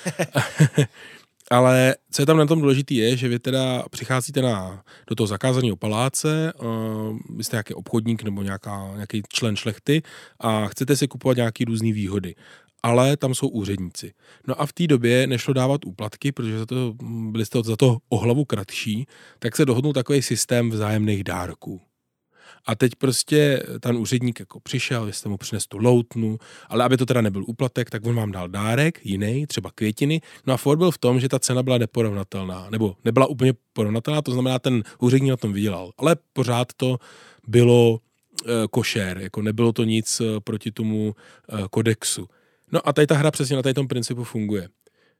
[1.52, 5.28] Ale co je tam na tom důležité je, že vy teda přicházíte na, do toho
[5.28, 10.02] zakázaného paláce, uh, vy jste nějaký obchodník nebo nějaká, nějaký člen šlechty
[10.40, 12.36] a chcete si kupovat nějaké různé výhody
[12.84, 14.14] ale tam jsou úředníci.
[14.48, 16.94] No a v té době nešlo dávat úplatky, protože za to,
[17.32, 19.08] byli jste za to o hlavu kratší,
[19.40, 21.82] tak se dohodnul takový systém vzájemných dárků.
[22.66, 26.98] A teď prostě ten úředník jako přišel, vy jste mu přinesl tu loutnu, ale aby
[26.98, 30.22] to teda nebyl úplatek, tak on vám dal dárek, jiný, třeba květiny.
[30.48, 34.22] No a for byl v tom, že ta cena byla neporovnatelná, nebo nebyla úplně porovnatelná,
[34.22, 35.92] to znamená, ten úředník na tom vydělal.
[35.98, 36.98] Ale pořád to
[37.48, 38.00] bylo
[38.46, 41.16] e, košer, jako nebylo to nic e, proti tomu
[41.50, 42.28] e, kodexu.
[42.74, 44.68] No a tady ta hra přesně na tady tom principu funguje.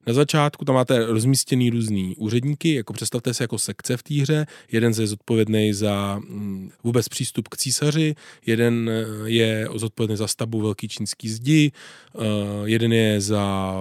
[0.08, 4.46] Na začátku tam máte rozmístěný různý úředníky, jako představte si jako sekce v té hře.
[4.72, 10.62] Jeden je zodpovědný za mm, vůbec přístup k císaři, jeden eh, je zodpovědný za stavbu
[10.62, 12.20] velký čínský zdi, eh,
[12.66, 13.76] jeden je za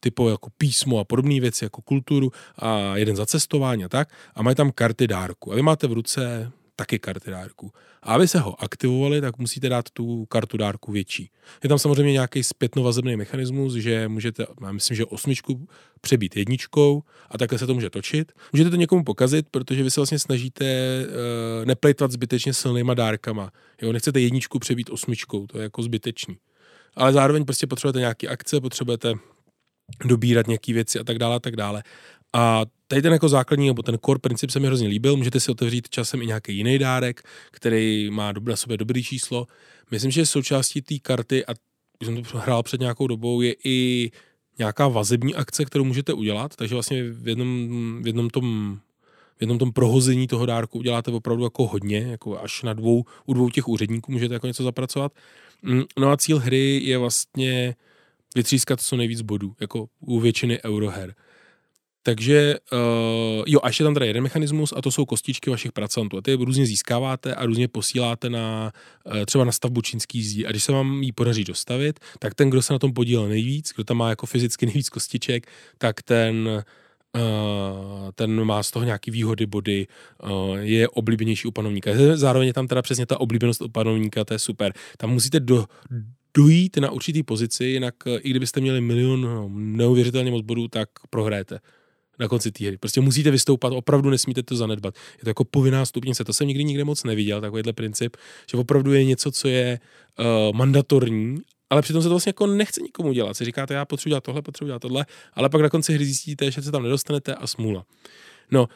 [0.00, 4.08] typo jako písmo a podobné věci, jako kulturu, a jeden za cestování a tak.
[4.34, 5.52] A mají tam karty dárku.
[5.52, 7.72] A vy máte v ruce taky karty dárku.
[8.02, 11.30] A aby se ho aktivovali, tak musíte dát tu kartu dárku větší.
[11.62, 15.68] Je tam samozřejmě nějaký zpětnovazebný mechanismus, že můžete, já myslím, že osmičku
[16.00, 18.32] přebít jedničkou a takhle se to může točit.
[18.52, 23.50] Můžete to někomu pokazit, protože vy se vlastně snažíte uh, neplejtvat zbytečně silnýma dárkama.
[23.82, 26.36] Jo, nechcete jedničku přebít osmičkou, to je jako zbytečný.
[26.96, 29.14] Ale zároveň prostě potřebujete nějaké akce, potřebujete
[30.04, 31.82] dobírat nějaké věci a tak dále a tak dále.
[32.32, 35.16] A tady ten jako základní, nebo ten core princip se mi hrozně líbil.
[35.16, 39.46] Můžete si otevřít časem i nějaký jiný dárek, který má na sobě dobrý číslo.
[39.90, 41.54] Myslím, že součástí té karty, a
[41.98, 44.10] když jsem to hrál před nějakou dobou, je i
[44.58, 47.68] nějaká vazební akce, kterou můžete udělat, takže vlastně v jednom,
[48.02, 48.78] v jednom tom
[49.38, 53.34] v jednom tom prohození toho dárku uděláte opravdu jako hodně, jako až na dvou, u
[53.34, 55.12] dvou těch úředníků můžete jako něco zapracovat.
[55.62, 57.74] Mm, no a cíl hry je vlastně
[58.34, 61.14] vytřískat co nejvíc bodů, jako u většiny euroher.
[62.02, 66.18] Takže uh, jo, a ještě tam teda jeden mechanismus a to jsou kostičky vašich pracantů.
[66.18, 68.72] A ty různě získáváte a různě posíláte na
[69.06, 70.46] uh, třeba na stavbu čínský zdí.
[70.46, 73.72] A když se vám ji podaří dostavit, tak ten, kdo se na tom podílel nejvíc,
[73.74, 75.46] kdo tam má jako fyzicky nejvíc kostiček,
[75.78, 76.64] tak ten
[77.16, 79.86] Uh, ten má z toho nějaký výhody, body,
[80.60, 81.90] je oblíbenější u panovníka.
[82.14, 84.72] Zároveň je tam teda přesně ta oblíbenost u panovníka, to je super.
[84.96, 85.66] Tam musíte do,
[86.34, 91.58] dojít na určitý pozici, jinak i kdybyste měli milion no, neuvěřitelně moc bodů, tak prohráte
[92.18, 92.78] na konci té hry.
[92.78, 94.94] Prostě musíte vystoupat, opravdu nesmíte to zanedbat.
[95.18, 98.16] Je to jako povinná stupnice, to jsem nikdy nikde moc neviděl, takovýhle princip,
[98.50, 99.80] že opravdu je něco, co je
[100.18, 101.38] uh, mandatorní,
[101.70, 103.36] ale přitom se to vlastně jako nechce nikomu dělat.
[103.36, 106.50] Si říkáte, já potřebuji dělat tohle, potřebuji dělat tohle, ale pak na konci hry zjistíte,
[106.50, 107.84] že se tam nedostanete a smůla.
[108.50, 108.68] No, uh,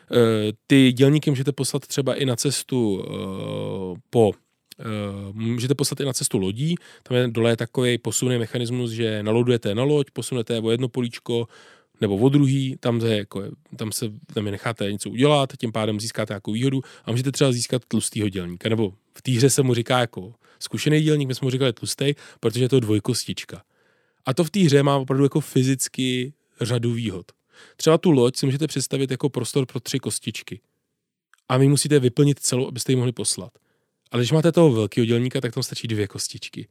[0.66, 4.32] ty dělníky můžete poslat třeba i na cestu uh, po
[5.32, 9.82] můžete poslat i na cestu lodí, tam je dole takový posunný mechanismus, že nalodujete na
[9.82, 11.48] loď, posunete o jedno políčko,
[12.00, 13.42] nebo o druhý, tam, je, jako,
[13.76, 17.52] tam se tam je necháte něco udělat, tím pádem získáte nějakou výhodu a můžete třeba
[17.52, 21.46] získat tlustýho dělníka, nebo v té hře se mu říká jako zkušený dělník, my jsme
[21.46, 23.62] mu říkali tlustý, protože je to dvojkostička.
[24.26, 27.32] A to v té hře má opravdu jako fyzicky řadu výhod.
[27.76, 30.60] Třeba tu loď si můžete představit jako prostor pro tři kostičky.
[31.48, 33.52] A vy musíte vyplnit celou, abyste ji mohli poslat.
[34.10, 36.68] Ale když máte toho velkého dělníka, tak tam stačí dvě kostičky.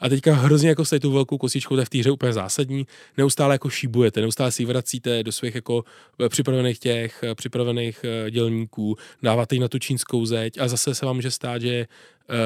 [0.00, 3.54] A teďka hrozně jako jste tu velkou kostičkou, je v té hře úplně zásadní, neustále
[3.54, 5.84] jako šíbujete, neustále si vracíte do svých jako
[6.20, 10.94] eh, připravených těch, eh, připravených eh, dělníků, dáváte ji na tu čínskou zeď a zase
[10.94, 11.86] se vám může stát, že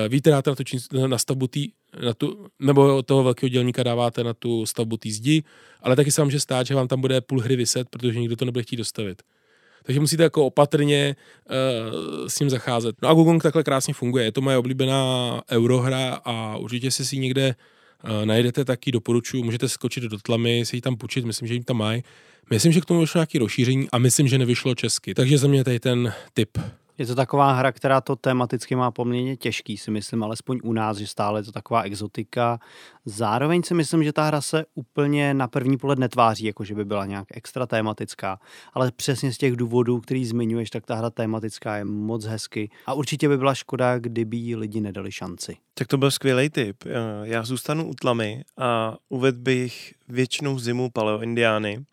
[0.08, 1.68] vy dáte na, tu čín, na stavbu tý,
[2.04, 5.42] na tu, nebo toho velkého dělníka dáváte na tu stavbu té zdi,
[5.82, 8.36] ale taky se vám může stát, že vám tam bude půl hry vyset, protože nikdo
[8.36, 9.22] to nebude chtít dostavit.
[9.82, 11.16] Takže musíte jako opatrně
[11.50, 12.96] uh, s ním zacházet.
[13.02, 14.24] No a Gogong takhle krásně funguje.
[14.24, 17.54] Je to moje oblíbená eurohra a určitě si si někde
[18.04, 19.42] uh, najdete, taky doporučuji.
[19.42, 22.02] Můžete skočit do tlamy, si ji tam půjčit, myslím, že jim tam mají.
[22.50, 25.14] Myslím, že k tomu vyšlo nějaké rozšíření a myslím, že nevyšlo česky.
[25.14, 26.58] Takže za mě tady ten tip.
[27.00, 30.96] Je to taková hra, která to tematicky má poměrně těžký, si myslím, alespoň u nás,
[30.96, 32.58] že stále je to taková exotika.
[33.04, 36.84] Zároveň si myslím, že ta hra se úplně na první pohled netváří, jako že by
[36.84, 38.40] byla nějak extra tematická,
[38.72, 42.94] ale přesně z těch důvodů, který zmiňuješ, tak ta hra tematická je moc hezky a
[42.94, 45.56] určitě by byla škoda, kdyby jí lidi nedali šanci.
[45.74, 46.84] Tak to byl skvělý tip.
[47.22, 51.84] Já zůstanu u tlamy a uvedl bych věčnou zimu paleoindiány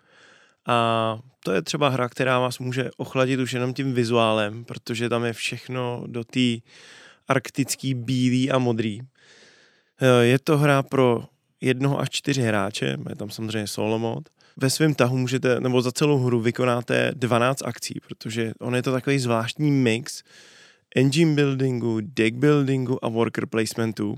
[0.65, 5.25] a to je třeba hra, která vás může ochladit už jenom tím vizuálem, protože tam
[5.25, 6.57] je všechno do té
[7.27, 9.01] arktický bílý a modrý.
[9.01, 11.23] Eh, je to hra pro
[11.62, 14.23] jednoho až čtyři hráče, je tam samozřejmě solo mod.
[14.57, 18.91] Ve svém tahu můžete, nebo za celou hru vykonáte 12 akcí, protože on je to
[18.91, 20.23] takový zvláštní mix
[20.95, 24.15] engine buildingu, deck buildingu a worker placementu.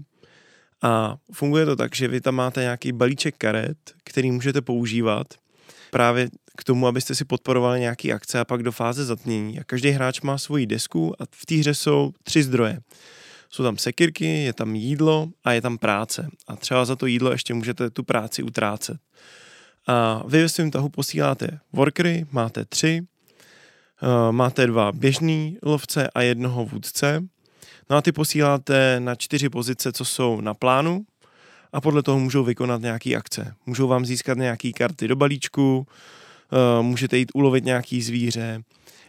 [0.82, 5.28] A funguje to tak, že vy tam máte nějaký balíček karet, který můžete používat
[5.92, 9.60] právě k tomu, abyste si podporovali nějaký akce a pak do fáze zatmění.
[9.60, 12.80] A každý hráč má svoji desku a v té hře jsou tři zdroje.
[13.50, 16.28] Jsou tam sekirky, je tam jídlo a je tam práce.
[16.48, 18.98] A třeba za to jídlo ještě můžete tu práci utrácet.
[19.88, 23.02] A vy ve svém tahu posíláte workery, máte tři,
[24.02, 27.24] eh, máte dva běžný lovce a jednoho vůdce.
[27.90, 31.06] No a ty posíláte na čtyři pozice, co jsou na plánu
[31.74, 33.54] a podle toho můžou vykonat nějaký akce.
[33.66, 35.88] Můžou vám získat nějaký karty do balíčku,
[36.82, 38.64] můžete jít ulovit nějaký zvíře,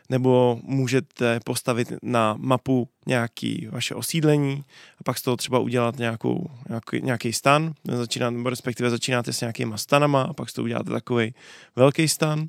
[0.08, 4.64] nebo můžete postavit na mapu nějaký vaše osídlení
[4.98, 9.40] a pak z toho třeba udělat nějakou, nějaký, nějaký stan, začínáte, nebo respektive začínáte s
[9.40, 11.34] nějakýma stanama a pak z toho uděláte takový
[11.76, 12.46] velký stan,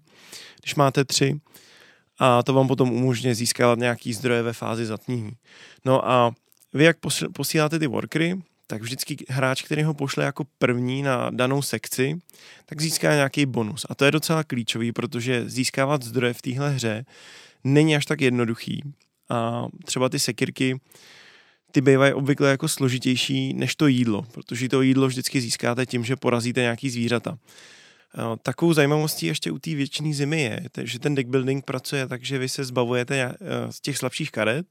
[0.62, 1.40] když máte tři
[2.20, 5.32] a to vám potom umožňuje získávat nějaký zdroje ve fázi zatmění.
[5.86, 6.32] No a
[6.74, 6.98] vy jak
[7.34, 12.20] posíláte ty workery, tak vždycky hráč, který ho pošle jako první na danou sekci,
[12.66, 13.86] tak získá nějaký bonus.
[13.90, 17.06] A to je docela klíčový, protože získávat zdroje v téhle hře
[17.64, 18.84] není až tak jednoduchý.
[19.30, 20.80] A třeba ty sekirky,
[21.72, 26.16] ty bývají obvykle jako složitější než to jídlo, protože to jídlo vždycky získáte tím, že
[26.16, 27.38] porazíte nějaký zvířata.
[28.44, 32.38] Takovou zajímavostí ještě u té věčné zimy je, že ten deck building pracuje tak, že
[32.38, 33.36] vy se zbavujete eh,
[33.72, 34.66] z těch slabších karet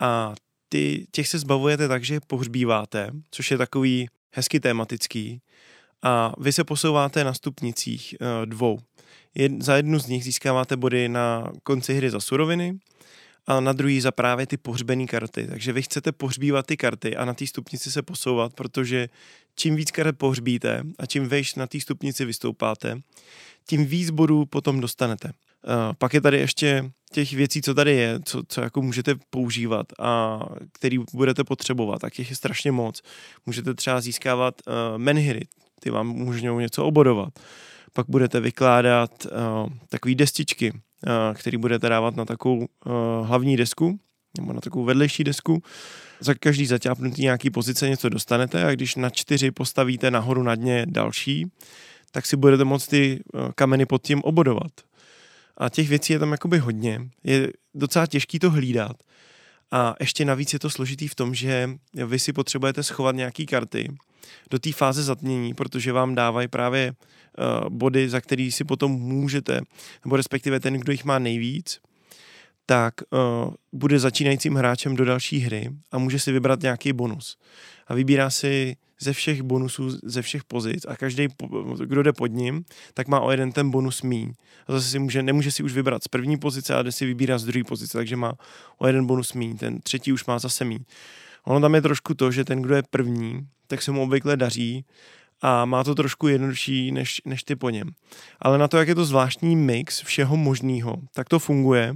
[0.00, 0.34] a
[0.74, 5.40] ty, těch se zbavujete tak, že pohřbíváte, což je takový hezky tematický,
[6.02, 8.78] a vy se posouváte na stupnicích uh, dvou.
[9.34, 12.78] Jed, za jednu z nich získáváte body na konci hry za suroviny
[13.46, 15.46] a na druhý za právě ty pohřbené karty.
[15.46, 19.08] Takže vy chcete pohřbívat ty karty a na té stupnici se posouvat, protože
[19.56, 23.00] čím víc karet pohřbíte a čím vejš na té stupnici vystoupáte,
[23.66, 25.32] tím víc bodů potom dostanete.
[25.66, 29.86] Uh, pak je tady ještě těch věcí, co tady je, co, co jako můžete používat
[29.98, 30.40] a
[30.72, 33.02] který budete potřebovat, tak těch je strašně moc.
[33.46, 35.40] Můžete třeba získávat uh, menhiry,
[35.80, 37.28] ty vám umožňují něco obodovat.
[37.92, 42.66] Pak budete vykládat uh, takové destičky, uh, které budete dávat na takovou uh,
[43.26, 43.98] hlavní desku,
[44.38, 45.62] nebo na takovou vedlejší desku.
[46.20, 50.86] Za každý zaťápnutý nějaký pozice něco dostanete a když na čtyři postavíte nahoru na dně
[50.88, 51.46] další,
[52.10, 53.20] tak si budete moct ty
[53.54, 54.72] kameny pod tím obodovat.
[55.56, 57.00] A těch věcí je tam jakoby hodně.
[57.24, 58.96] Je docela těžký to hlídat.
[59.70, 61.70] A ještě navíc je to složitý v tom, že
[62.06, 63.96] vy si potřebujete schovat nějaký karty
[64.50, 69.60] do té fáze zatmění, protože vám dávají právě uh, body, za který si potom můžete,
[70.04, 71.80] nebo respektive ten, kdo jich má nejvíc,
[72.66, 77.36] tak uh, bude začínajícím hráčem do další hry a může si vybrat nějaký bonus.
[77.86, 81.28] A vybírá si ze všech bonusů, ze všech pozic a každý,
[81.84, 82.64] kdo jde pod ním,
[82.94, 84.32] tak má o jeden ten bonus míň.
[84.66, 87.38] A zase si může, nemůže si už vybrat z první pozice, ale jde si vybírat
[87.38, 88.32] z druhé pozice, takže má
[88.78, 90.84] o jeden bonus míň, ten třetí už má zase míň.
[91.44, 94.84] Ono tam je trošku to, že ten, kdo je první, tak se mu obvykle daří
[95.42, 97.90] a má to trošku jednodušší než, než ty po něm.
[98.40, 101.94] Ale na to, jak je to zvláštní mix všeho možného, tak to funguje.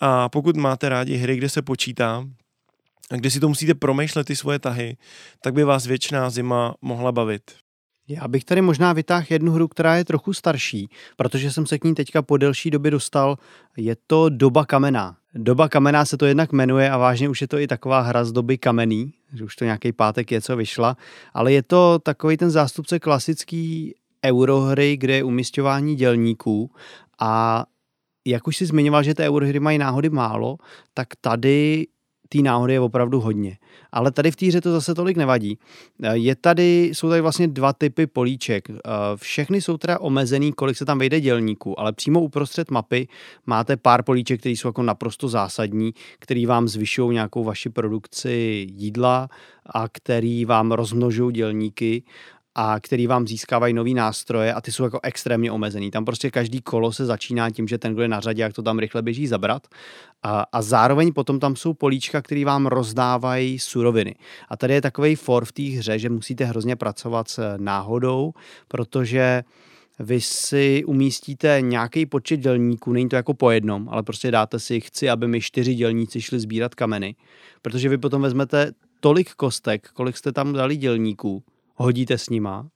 [0.00, 2.26] A pokud máte rádi hry, kde se počítá,
[3.10, 4.96] a kde si to musíte promýšlet ty svoje tahy,
[5.40, 7.42] tak by vás věčná zima mohla bavit.
[8.08, 11.84] Já bych tady možná vytáhl jednu hru, která je trochu starší, protože jsem se k
[11.84, 13.38] ní teďka po delší době dostal.
[13.76, 15.16] Je to Doba kamená.
[15.34, 18.32] Doba kamená se to jednak jmenuje a vážně už je to i taková hra z
[18.32, 20.96] doby kamenný, že už to nějaký pátek je, co vyšla,
[21.34, 26.70] ale je to takový ten zástupce klasický eurohry, kde je umistování dělníků
[27.20, 27.64] a
[28.26, 30.56] jak už si zmiňoval, že ty eurohry mají náhody málo,
[30.94, 31.86] tak tady
[32.34, 33.58] té náhody je opravdu hodně.
[33.92, 35.58] Ale tady v týře to zase tolik nevadí.
[36.12, 38.68] Je tady, jsou tady vlastně dva typy políček.
[39.16, 43.08] Všechny jsou teda omezený, kolik se tam vejde dělníků, ale přímo uprostřed mapy
[43.46, 49.28] máte pár políček, které jsou jako naprosto zásadní, který vám zvyšují nějakou vaši produkci jídla
[49.66, 52.02] a který vám rozmnožují dělníky
[52.54, 55.90] a který vám získávají nový nástroje a ty jsou jako extrémně omezený.
[55.90, 58.62] Tam prostě každý kolo se začíná tím, že ten, kdo je na řadě, jak to
[58.62, 59.68] tam rychle běží zabrat.
[60.22, 64.14] A, a zároveň potom tam jsou políčka, které vám rozdávají suroviny.
[64.48, 68.32] A tady je takový for v té hře, že musíte hrozně pracovat s náhodou,
[68.68, 69.42] protože
[69.98, 74.80] vy si umístíte nějaký počet dělníků, není to jako po jednom, ale prostě dáte si,
[74.80, 77.14] chci, aby mi čtyři dělníci šli sbírat kameny,
[77.62, 81.42] protože vy potom vezmete tolik kostek, kolik jste tam dali dělníků
[81.74, 82.68] hodíte s nima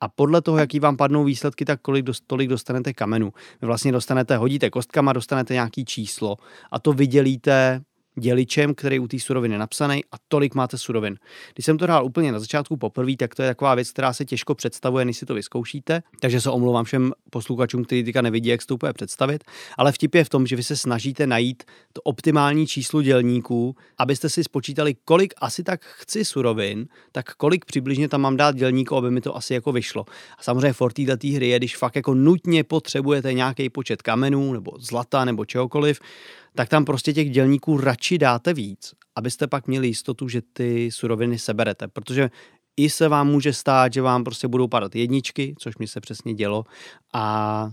[0.00, 3.32] a podle toho, jaký vám padnou výsledky, tak kolik dost, tolik dostanete kamenů.
[3.60, 6.36] Vy vlastně dostanete, hodíte kostkama, dostanete nějaký číslo
[6.70, 7.82] a to vydělíte
[8.20, 11.16] děličem, který u té suroviny je napsaný a tolik máte surovin.
[11.54, 14.24] Když jsem to hrál úplně na začátku poprvé, tak to je taková věc, která se
[14.24, 16.02] těžko představuje, než si to vyzkoušíte.
[16.20, 19.44] Takže se omlouvám všem posluchačům, kteří teďka nevidí, jak to úplně představit.
[19.78, 24.28] Ale vtip je v tom, že vy se snažíte najít to optimální číslo dělníků, abyste
[24.28, 29.10] si spočítali, kolik asi tak chci surovin, tak kolik přibližně tam mám dát dělníků, aby
[29.10, 30.04] mi to asi jako vyšlo.
[30.38, 34.72] A samozřejmě for této hry je, když fakt jako nutně potřebujete nějaký počet kamenů nebo
[34.78, 36.00] zlata nebo čehokoliv,
[36.54, 41.38] tak tam prostě těch dělníků radši dáte víc, abyste pak měli jistotu, že ty suroviny
[41.38, 42.30] seberete, protože
[42.76, 46.34] i se vám může stát, že vám prostě budou padat jedničky, což mi se přesně
[46.34, 46.64] dělo,
[47.14, 47.70] a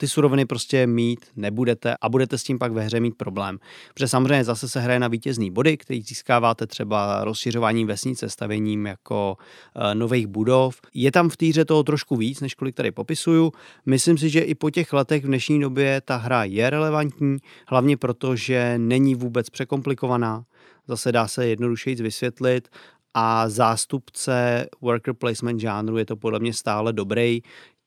[0.00, 3.58] ty suroviny prostě mít nebudete a budete s tím pak ve hře mít problém.
[3.94, 9.36] Protože samozřejmě zase se hraje na vítězný body, který získáváte třeba rozšiřováním vesnice, stavěním jako
[9.74, 10.80] e, nových budov.
[10.94, 13.52] Je tam v týře toho trošku víc, než kolik tady popisuju.
[13.86, 17.36] Myslím si, že i po těch letech v dnešní době ta hra je relevantní,
[17.68, 20.44] hlavně proto, že není vůbec překomplikovaná.
[20.88, 22.68] Zase dá se jednodušeji vysvětlit
[23.14, 27.42] a zástupce worker placement žánru je to podle mě stále dobrý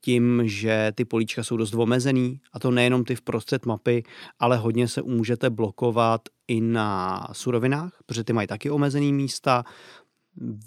[0.05, 4.03] tím, že ty políčka jsou dost omezený a to nejenom ty v prostřed mapy,
[4.39, 9.63] ale hodně se můžete blokovat i na surovinách, protože ty mají taky omezený místa.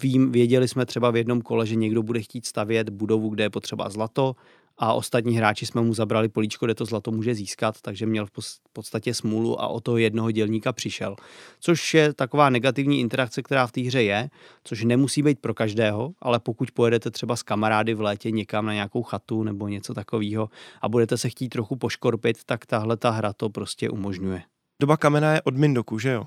[0.01, 3.49] Vím, věděli jsme třeba v jednom kole, že někdo bude chtít stavět budovu, kde je
[3.49, 4.35] potřeba zlato,
[4.77, 8.31] a ostatní hráči jsme mu zabrali políčko, kde to zlato může získat, takže měl v
[8.73, 11.15] podstatě smůlu a o toho jednoho dělníka přišel.
[11.59, 14.29] Což je taková negativní interakce, která v té hře je,
[14.63, 18.73] což nemusí být pro každého, ale pokud pojedete třeba s kamarády v létě někam na
[18.73, 20.49] nějakou chatu nebo něco takového
[20.81, 24.43] a budete se chtít trochu poškorpit, tak tahle ta hra to prostě umožňuje.
[24.81, 26.25] Doba kamena je od Mindoku, že jo?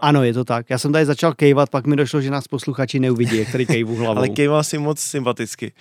[0.00, 0.70] Ano, je to tak.
[0.70, 3.96] Já jsem tady začal kejvat, pak mi došlo, že nás posluchači neuvidí, jak tady kejvu
[3.96, 4.16] hlavou.
[4.18, 5.72] Ale kejval si moc sympaticky.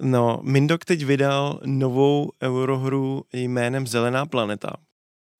[0.00, 4.72] No, Mindok teď vydal novou eurohru jménem Zelená planeta.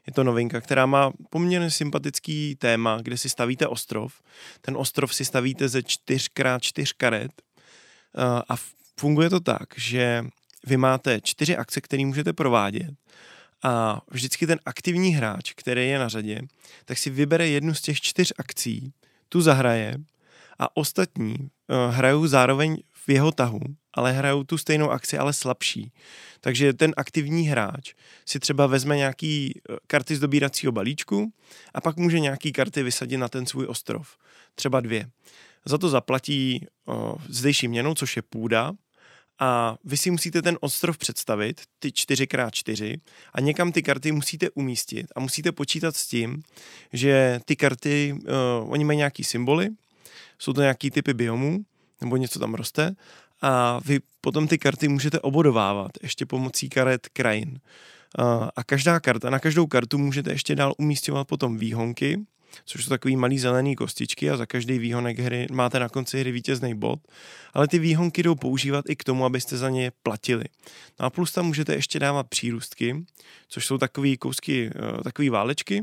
[0.07, 4.13] Je to novinka, která má poměrně sympatický téma, kde si stavíte ostrov.
[4.61, 7.33] Ten ostrov si stavíte ze 4x4 karet
[8.49, 8.55] a
[9.01, 10.25] funguje to tak, že
[10.67, 12.91] vy máte čtyři akce, které můžete provádět
[13.63, 16.41] a vždycky ten aktivní hráč, který je na řadě,
[16.85, 18.93] tak si vybere jednu z těch čtyř akcí,
[19.29, 19.97] tu zahraje
[20.59, 23.61] a ostatní uh, hrajou zároveň v jeho tahu,
[23.95, 25.93] ale hrajou tu stejnou akci, ale slabší.
[26.41, 27.95] Takže ten aktivní hráč
[28.27, 31.33] si třeba vezme nějaký uh, karty z dobíracího balíčku
[31.75, 34.17] a pak může nějaký karty vysadit na ten svůj ostrov.
[34.55, 35.11] Třeba dvě.
[35.65, 36.95] Za to zaplatí uh,
[37.29, 38.73] zdejší měnou, což je půda,
[39.39, 43.01] a vy si musíte ten ostrov představit, ty 4x4
[43.33, 46.43] a někam ty karty musíte umístit a musíte počítat s tím,
[46.93, 49.69] že ty karty, uh, oni mají nějaký symboly,
[50.39, 51.59] jsou to nějaký typy biomů,
[52.01, 52.97] nebo něco tam roste
[53.43, 57.61] a vy potom ty karty můžete obodovávat ještě pomocí karet krajin.
[58.19, 62.19] Uh, a každá karta, na každou kartu můžete ještě dál umístěvat potom výhonky,
[62.65, 66.33] což jsou takový malý zelený kostičky a za každý výhonek hry máte na konci hry
[66.33, 67.01] vítězný bod,
[67.55, 70.45] ale ty výhonky jdou používat i k tomu, abyste za ně platili.
[71.01, 73.05] No a plus tam můžete ještě dávat přírůstky,
[73.49, 75.83] což jsou takové kousky, eh, takové válečky,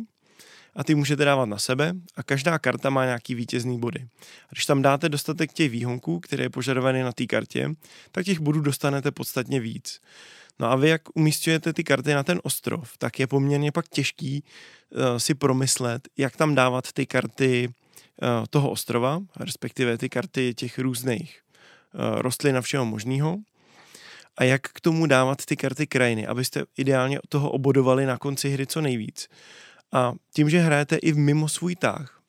[0.75, 4.07] a ty můžete dávat na sebe a každá karta má nějaký vítězný body.
[4.49, 7.69] A když tam dáte dostatek těch výhonků, které je požadované na té kartě,
[8.11, 10.01] tak těch bodů dostanete podstatně víc.
[10.59, 14.43] No a vy, jak umístujete ty karty na ten ostrov, tak je poměrně pak těžký
[15.17, 21.41] si promyslet, jak tam dávat ty karty uh, toho ostrova, respektive ty karty těch různých
[21.93, 23.37] uh, rostlin a všeho možného.
[24.37, 28.67] A jak k tomu dávat ty karty krajiny, abyste ideálně toho obodovali na konci hry
[28.67, 29.27] co nejvíc.
[29.91, 32.21] A tím, že hrajete i mimo svůj tah,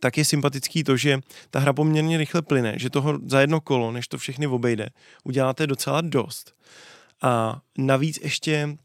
[0.00, 1.20] tak je sympatický to, že
[1.50, 4.88] ta hra poměrně rychle plyne, že toho za jedno kolo, než to všechny obejde,
[5.24, 6.54] uděláte docela dost.
[7.22, 8.76] A navíc ještě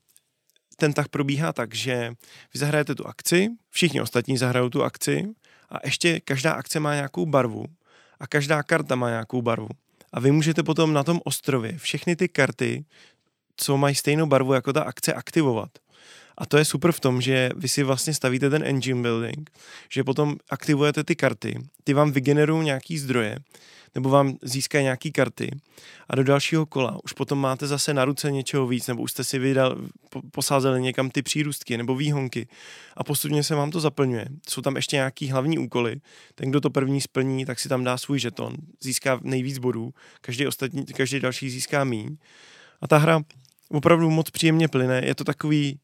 [0.80, 2.14] ten tah probíhá tak, že
[2.54, 5.28] vy zahrajete tu akci, všichni ostatní zahrajou tu akci
[5.70, 7.66] a ještě každá akce má nějakou barvu
[8.20, 9.70] a každá karta má nějakou barvu.
[10.14, 12.86] A vy můžete potom na tom ostrově všechny ty karty,
[13.58, 15.70] co mají stejnou barvu jako ta akce, aktivovat.
[16.38, 19.50] A to je super v tom, že vy si vlastně stavíte ten engine building,
[19.90, 23.40] že potom aktivujete ty karty, ty vám vygenerují nějaký zdroje,
[23.96, 25.52] nebo vám získají nějaký karty
[26.10, 29.24] a do dalšího kola už potom máte zase na ruce něčeho víc, nebo už jste
[29.24, 29.78] si vydal,
[30.32, 32.48] posázeli někam ty přírůstky nebo výhonky
[32.98, 34.26] a postupně se vám to zaplňuje.
[34.50, 35.96] Jsou tam ještě nějaký hlavní úkoly.
[36.36, 40.48] Ten, kdo to první splní, tak si tam dá svůj žeton, získá nejvíc bodů, každý,
[40.48, 42.18] ostatní, každý další získá míň.
[42.82, 43.22] A ta hra
[43.70, 45.80] opravdu moc příjemně plyne, je to takový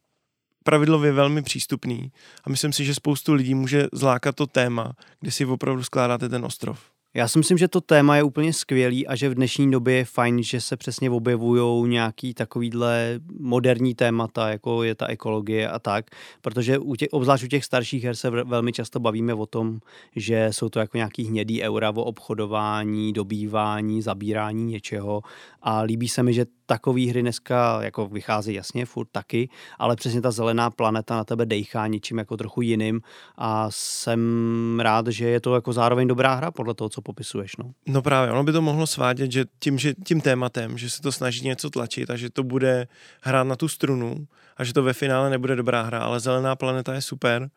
[0.63, 2.11] pravidlově velmi přístupný
[2.43, 6.45] a myslím si, že spoustu lidí může zlákat to téma, kde si opravdu skládáte ten
[6.45, 6.93] ostrov.
[7.15, 10.05] Já si myslím, že to téma je úplně skvělý a že v dnešní době je
[10.05, 16.05] fajn, že se přesně objevují nějaký takovýhle moderní témata, jako je ta ekologie a tak,
[16.41, 19.79] protože u těch, obzvlášť u těch starších her se velmi často bavíme o tom,
[20.15, 25.21] že jsou to jako nějaký hnědý eura o obchodování, dobývání, zabírání něčeho
[25.61, 29.49] a líbí se mi, že takové hry dneska jako vychází jasně furt taky,
[29.79, 33.01] ale přesně ta zelená planeta na tebe dejchá něčím jako trochu jiným
[33.37, 37.55] a jsem rád, že je to jako zároveň dobrá hra podle toho, co popisuješ.
[37.57, 41.01] No, no právě, ono by to mohlo svádět, že tím, že tím tématem, že se
[41.01, 42.87] to snaží něco tlačit a že to bude
[43.21, 46.93] hrát na tu strunu a že to ve finále nebude dobrá hra, ale zelená planeta
[46.93, 47.49] je super,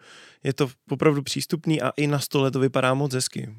[0.44, 3.54] je to opravdu přístupný a i na stole to vypadá moc hezky.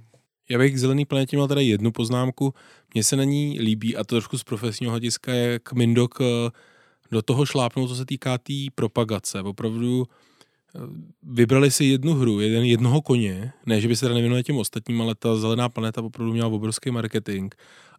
[0.50, 2.54] Já bych k zelený planetě měl teda jednu poznámku.
[2.93, 6.50] Mně se na ní líbí, a to trošku z profesního hlediska, jak Mindok eh,
[7.12, 9.41] do toho šlápnou, co se týká té tý propagace.
[9.41, 10.08] Opravdu
[10.76, 10.80] eh,
[11.24, 15.02] vybrali si jednu hru, jeden, jednoho koně, ne, že by se teda nevěnovali těm ostatním,
[15.02, 17.54] ale ta zelená planeta opravdu měla obrovský marketing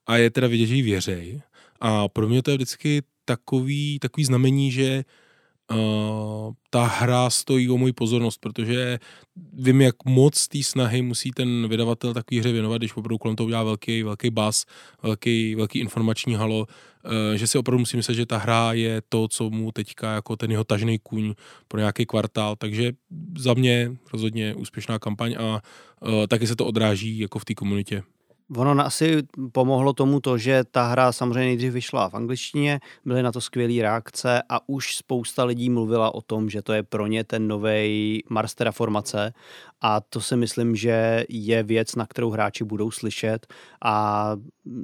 [0.06, 1.42] a je teda vidět, že jí věřej.
[1.80, 5.04] A pro mě to je vždycky takový, takový znamení, že
[5.70, 8.98] uh, ta hra stojí o můj pozornost, protože
[9.52, 13.46] vím, jak moc té snahy musí ten vydavatel takový hře věnovat, když opravdu kolem toho
[13.46, 14.64] udělá velký, velký bas,
[15.02, 16.66] velký, velký informační halo, uh,
[17.34, 20.50] že si opravdu musím myslet, že ta hra je to, co mu teďka jako ten
[20.50, 21.34] jeho tažný kůň
[21.68, 22.92] pro nějaký kvartál, takže
[23.38, 25.62] za mě rozhodně úspěšná kampaň a
[26.00, 28.02] uh, taky se to odráží jako v té komunitě.
[28.56, 29.22] Ono asi
[29.52, 33.82] pomohlo tomu to, že ta hra samozřejmě nejdřív vyšla v angličtině, byly na to skvělé
[33.82, 38.22] reakce a už spousta lidí mluvila o tom, že to je pro ně ten nový
[38.30, 39.32] Mars Terraformace
[39.80, 43.46] a to si myslím, že je věc, na kterou hráči budou slyšet.
[43.84, 44.32] A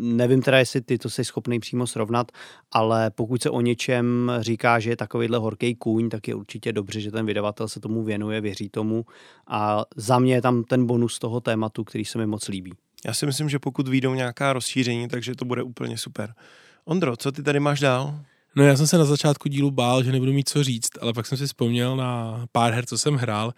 [0.01, 2.33] nevím teda, jestli ty to jsi schopný přímo srovnat,
[2.73, 7.01] ale pokud se o něčem říká, že je takovýhle horký kůň, tak je určitě dobře,
[7.01, 9.05] že ten vydavatel se tomu věnuje, věří tomu.
[9.47, 12.73] A za mě je tam ten bonus toho tématu, který se mi moc líbí.
[13.05, 16.34] Já si myslím, že pokud výjdou nějaká rozšíření, takže to bude úplně super.
[16.84, 18.20] Ondro, co ty tady máš dál?
[18.57, 21.26] No já jsem se na začátku dílu bál, že nebudu mít co říct, ale pak
[21.26, 23.55] jsem si vzpomněl na pár her, co jsem hrál,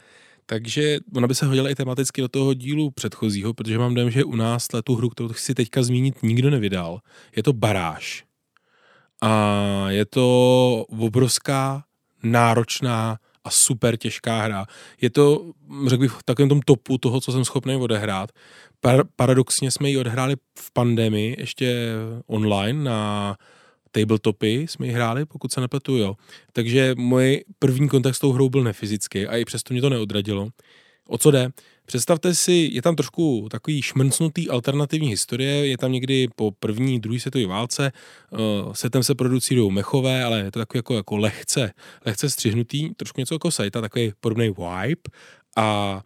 [0.46, 4.24] takže ona by se hodila i tematicky do toho dílu předchozího, protože mám dojem, že
[4.24, 7.00] u nás tu hru, kterou chci teďka zmínit, nikdo nevydal.
[7.36, 8.24] Je to Baráž.
[9.22, 11.84] A je to obrovská,
[12.22, 14.66] náročná a super těžká hra.
[15.00, 15.52] Je to,
[15.86, 18.30] řekl bych, v takovém tom topu toho, co jsem schopný odehrát.
[18.80, 21.92] Par- paradoxně jsme ji odehráli v pandemii, ještě
[22.26, 23.36] online na
[23.90, 26.16] tabletopy jsme ji hráli, pokud se nepletu, jo.
[26.52, 30.48] Takže můj první kontakt s tou hrou byl nefyzický a i přesto mě to neodradilo.
[31.08, 31.50] O co jde?
[31.86, 37.20] Představte si, je tam trošku takový šmrncnutý alternativní historie, je tam někdy po první, druhé
[37.20, 37.92] světové válce,
[38.30, 41.72] uh, setem se producují mechové, ale je to takový jako, jako lehce,
[42.06, 45.02] lehce střihnutý, trošku něco jako sajta, takový podobný vibe
[45.56, 46.02] a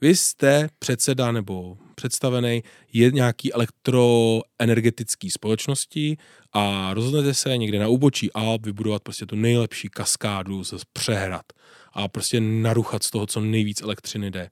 [0.00, 6.16] Vy jste předseda nebo představený je nějaký elektroenergetický společnosti
[6.52, 11.44] a rozhodnete se někde na úbočí Alp vybudovat prostě tu nejlepší kaskádu z přehrad
[11.92, 14.50] a prostě naruchat z toho, co nejvíc elektřiny jde.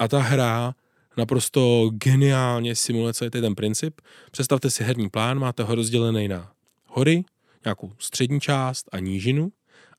[0.00, 0.74] A ta hra
[1.16, 4.00] naprosto geniálně simuluje celý ten princip.
[4.30, 6.52] Představte si herní plán, máte ho rozdělený na
[6.86, 7.24] hory,
[7.64, 9.52] nějakou střední část a nížinu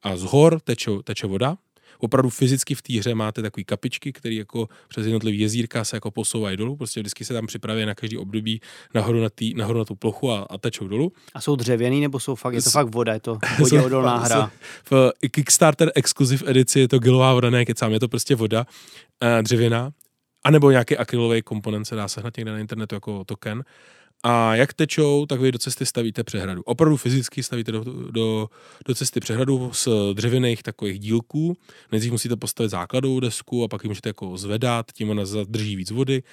[0.03, 1.57] a z hor teče, teče voda,
[1.97, 6.11] opravdu fyzicky v té hře máte takové kapičky, které jako přes jednotlivý jezírka se jako
[6.11, 8.61] posouvají dolů, prostě vždycky se tam připraví na každý období
[8.93, 11.11] nahoru na, tý, nahoru na tu plochu a, a tečou dolů.
[11.33, 14.51] A jsou dřevěný nebo jsou fakt, je to fakt voda, je to vodě odolná hra?
[14.91, 18.65] V Kickstarter Exclusive edici je to gilová voda, ne kecám, je to prostě voda
[19.21, 19.91] uh, dřevěná,
[20.43, 23.63] anebo nějaký akrylový komponent se dá sehnat někde na internetu jako token.
[24.23, 26.61] A jak tečou, tak vy do cesty stavíte přehradu.
[26.65, 28.49] Opravdu fyzicky stavíte do, do,
[28.87, 31.57] do cesty přehradu z dřevěných takových dílků.
[31.91, 35.91] Nejdřív musíte postavit základovou desku a pak ji můžete jako zvedat, tím ona zadrží víc
[35.91, 36.23] vody.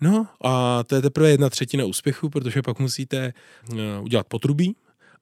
[0.00, 3.32] No a to je teprve jedna třetina úspěchu, protože pak musíte
[3.72, 4.76] uh, udělat potrubí,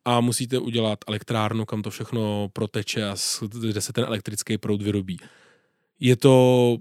[0.04, 3.16] a musíte udělat elektrárnu, kam to všechno proteče a
[3.60, 5.18] kde se ten elektrický proud vyrobí.
[6.00, 6.76] Je to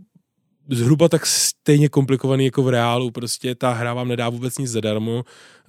[0.69, 5.23] zhruba tak stejně komplikovaný jako v reálu, prostě ta hra vám nedá vůbec nic zadarmo,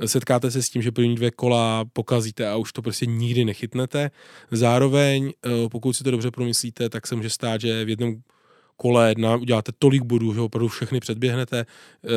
[0.07, 4.11] setkáte se s tím, že první dvě kola pokazíte a už to prostě nikdy nechytnete.
[4.51, 8.17] Zároveň, eh, pokud si to dobře promyslíte, tak se může stát, že v jednom
[8.77, 11.67] kole jedna uděláte tolik bodů, že opravdu všechny předběhnete.
[12.05, 12.09] Eh,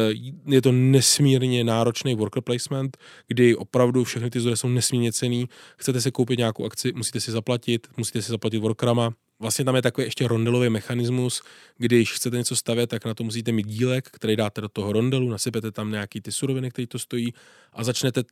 [0.46, 5.50] je to nesmírně náročný worker placement, kdy opravdu všechny ty zdroje jsou nesmírně cený.
[5.78, 9.82] Chcete si koupit nějakou akci, musíte si zaplatit, musíte si zaplatit workrama, Vlastně tam je
[9.82, 11.42] takový ještě rondelový mechanismus,
[11.78, 15.30] když chcete něco stavět, tak na to musíte mít dílek, který dáte do toho rondelu,
[15.30, 17.34] nasypete tam nějaký ty suroviny, které to stojí
[17.74, 18.24] a začnete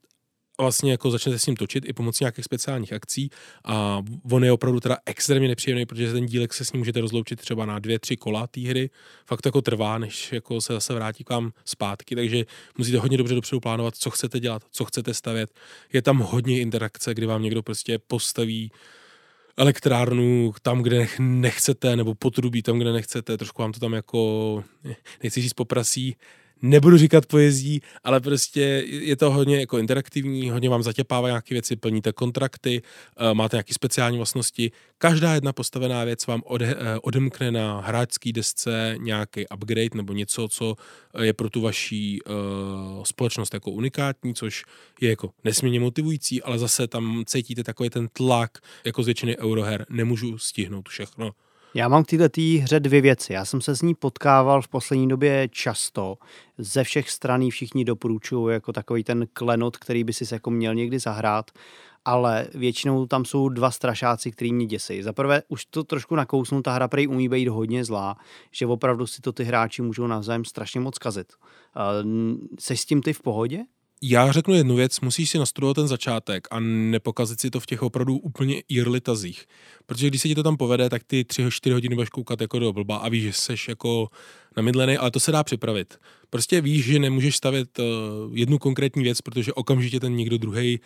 [0.59, 3.29] vlastně jako začnete s ním točit i pomocí nějakých speciálních akcí
[3.65, 7.39] a on je opravdu teda extrémně nepříjemný, protože ten dílek se s ním můžete rozloučit
[7.39, 8.89] třeba na dvě, tři kola té hry.
[9.25, 12.45] Fakt jako trvá, než jako se zase vrátí k vám zpátky, takže
[12.77, 15.53] musíte hodně dobře dopředu plánovat, co chcete dělat, co chcete stavět.
[15.93, 18.71] Je tam hodně interakce, kdy vám někdo prostě postaví
[19.57, 24.63] elektrárnu tam, kde nechcete, nebo potrubí tam, kde nechcete, trošku vám to tam jako,
[25.23, 26.15] nechci říct poprasí,
[26.61, 31.75] nebudu říkat pojezdí, ale prostě je to hodně jako interaktivní, hodně vám zatěpává nějaké věci,
[31.75, 32.81] plníte kontrakty,
[33.17, 34.71] eh, máte nějaké speciální vlastnosti.
[34.97, 40.47] Každá jedna postavená věc vám ode, eh, odemkne na hráčské desce nějaký upgrade nebo něco,
[40.47, 40.75] co
[41.21, 44.63] je pro tu vaší uh, společnost jako unikátní, což
[45.01, 49.85] je jako nesmírně motivující, ale zase tam cítíte takový ten tlak, jako z většiny euroher,
[49.89, 51.31] nemůžu stihnout všechno
[51.73, 53.33] já mám k této hře dvě věci.
[53.33, 56.17] Já jsem se s ní potkával v poslední době často.
[56.57, 60.99] Ze všech stran všichni doporučují jako takový ten klenot, který by si jako měl někdy
[60.99, 61.51] zahrát
[62.07, 65.03] ale většinou tam jsou dva strašáci, který mě děsí.
[65.03, 68.17] Za prvé, už to trošku nakousnu, ta hra prej umí být hodně zlá,
[68.51, 71.33] že opravdu si to ty hráči můžou navzájem strašně moc kazit.
[72.59, 73.59] Jsi s tím ty v pohodě?
[74.01, 77.83] Já řeknu jednu věc, musíš si nastudovat ten začátek a nepokazit si to v těch
[77.83, 79.45] opravdu úplně early tazích.
[79.85, 82.59] Protože když se ti to tam povede, tak ty tři, čtyři hodiny budeš koukat jako
[82.59, 84.07] do blba a víš, že jsi jako
[84.57, 85.99] namydlený, ale to se dá připravit.
[86.29, 87.85] Prostě víš, že nemůžeš stavět uh,
[88.37, 90.79] jednu konkrétní věc, protože okamžitě ten někdo druhý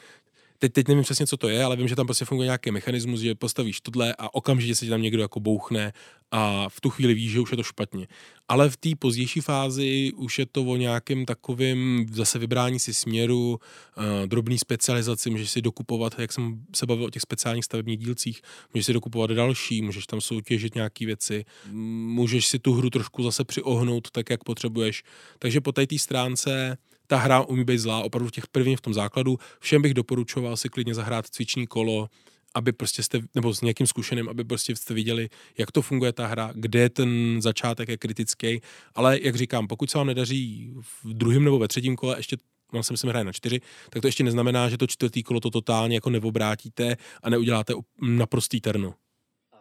[0.62, 3.20] teď, teď nevím přesně, co to je, ale vím, že tam prostě funguje nějaký mechanismus,
[3.20, 5.94] že postavíš tohle a okamžitě se ti tam někdo jako bouchne
[6.32, 8.08] a v tu chvíli víš, že už je to špatně.
[8.48, 13.60] Ale v té pozdější fázi už je to o nějakém takovém zase vybrání si směru,
[13.98, 18.42] uh, drobný specializaci, můžeš si dokupovat, jak jsem se bavil o těch speciálních stavebních dílcích,
[18.74, 23.44] můžeš si dokupovat další, můžeš tam soutěžit nějaké věci, můžeš si tu hru trošku zase
[23.44, 25.04] přiohnout tak, jak potřebuješ.
[25.40, 26.78] Takže po té stránce
[27.12, 29.40] ta hra umí být zlá, opravdu těch prvních v tom základu.
[29.60, 32.10] Všem bych doporučoval si klidně zahrát cviční kolo,
[32.56, 36.28] aby prostě jste, nebo s někým zkušeným, aby prostě jste viděli, jak to funguje ta
[36.28, 38.62] hra, kde ten začátek je kritický,
[38.96, 42.38] ale jak říkám, pokud se vám nedaří v druhém nebo ve třetím kole ještě
[42.74, 45.50] mám si myslím hraje na čtyři, tak to ještě neznamená, že to čtvrtý kolo to
[45.50, 48.94] totálně jako neobrátíte a neuděláte naprostý terno.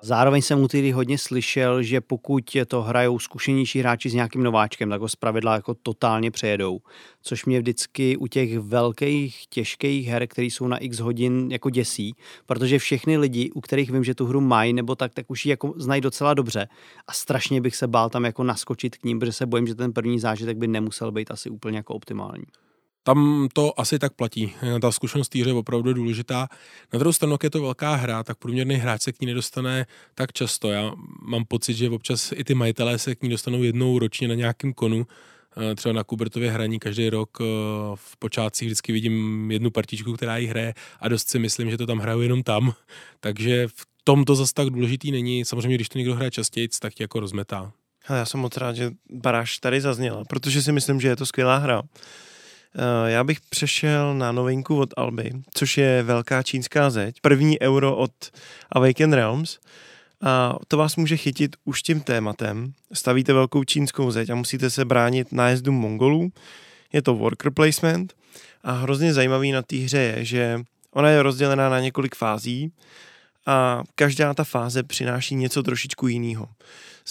[0.02, 4.90] Zároveň jsem u tedy hodně slyšel, že pokud to hrajou zkušenější hráči s nějakým nováčkem,
[4.90, 6.78] tak ho zpravidla jako totálně přejedou.
[7.22, 12.14] Což mě vždycky u těch velkých, těžkých her, které jsou na x hodin, jako děsí,
[12.46, 15.50] protože všechny lidi, u kterých vím, že tu hru mají, nebo tak, tak už ji
[15.50, 16.68] jako znají docela dobře.
[17.06, 19.92] A strašně bych se bál tam jako naskočit k ním, protože se bojím, že ten
[19.92, 22.44] první zážitek by nemusel být asi úplně jako optimální.
[23.10, 24.52] Tam to asi tak platí.
[24.80, 26.48] Ta zkušenost týře je opravdu důležitá.
[26.92, 30.32] Na druhou stranu, je to velká hra, tak průměrný hráč se k ní nedostane tak
[30.32, 30.70] často.
[30.70, 30.92] Já
[31.22, 34.72] mám pocit, že občas i ty majitelé se k ní dostanou jednou ročně na nějakém
[34.72, 35.06] konu.
[35.56, 37.44] Eh, třeba na Kubertově hraní každý rok eh,
[37.94, 41.86] v počátcích vždycky vidím jednu partičku, která jí hraje a dost si myslím, že to
[41.86, 42.74] tam hraju jenom tam.
[43.20, 45.44] Takže v tom to zase tak důležitý není.
[45.44, 47.72] Samozřejmě, když to někdo hraje častěji, tak tě jako rozmetá.
[48.04, 51.26] Hele, já jsem moc rád, že Baráš tady zazněla, protože si myslím, že je to
[51.26, 51.82] skvělá hra.
[52.74, 57.16] Eh, já bych přešel na novinku od Alby, což je velká čínská zeď.
[57.20, 58.12] První euro od
[58.72, 59.58] Awaken Realms.
[60.22, 62.72] A to vás může chytit už tím tématem.
[62.92, 66.32] Stavíte velkou čínskou zeď a musíte se bránit nájezdu Mongolů.
[66.92, 68.14] Je to worker placement
[68.62, 70.60] a hrozně zajímavý na té hře je, že
[70.92, 72.72] ona je rozdělená na několik fází
[73.46, 76.48] a každá ta fáze přináší něco trošičku jiného.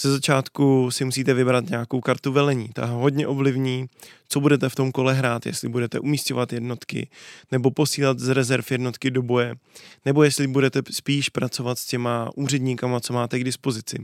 [0.00, 3.86] Ze začátku si musíte vybrat nějakou kartu velení, ta hodně ovlivní,
[4.28, 7.08] co budete v tom kole hrát, jestli budete umístěvat jednotky,
[7.52, 9.54] nebo posílat z rezerv jednotky do boje,
[10.04, 13.96] nebo jestli budete spíš pracovat s těma úředníkama, co máte k dispozici.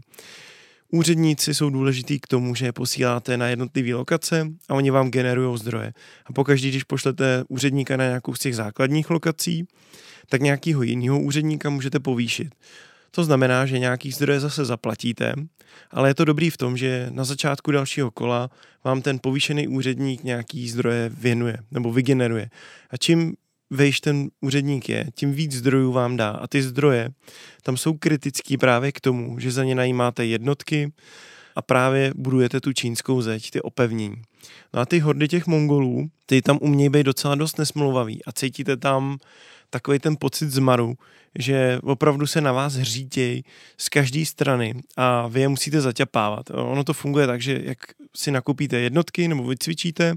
[0.90, 5.58] Úředníci jsou důležitý k tomu, že je posíláte na jednotlivé lokace a oni vám generují
[5.58, 5.92] zdroje.
[6.26, 9.66] A pokaždý, když pošlete úředníka na nějakou z těch základních lokací,
[10.28, 12.54] tak nějakého jiného úředníka můžete povýšit.
[13.16, 15.34] To znamená, že nějaký zdroje zase zaplatíte,
[15.90, 18.50] ale je to dobrý v tom, že na začátku dalšího kola
[18.84, 22.50] vám ten povýšený úředník nějaký zdroje věnuje nebo vygeneruje.
[22.90, 23.34] A čím
[23.70, 26.30] vejš ten úředník je, tím víc zdrojů vám dá.
[26.30, 27.08] A ty zdroje
[27.62, 30.92] tam jsou kritický právě k tomu, že za ně najímáte jednotky
[31.56, 34.22] a právě budujete tu čínskou zeď, ty opevnění.
[34.74, 38.76] No a ty hordy těch Mongolů, ty tam umějí být docela dost nesmluvavý a cítíte
[38.76, 39.18] tam
[39.76, 40.94] takový ten pocit zmaru,
[41.38, 43.42] že opravdu se na vás hřítěj
[43.76, 46.50] z každé strany a vy je musíte zaťapávat.
[46.50, 47.78] Ono to funguje tak, že jak
[48.16, 50.14] si nakupíte jednotky nebo vycvičíte,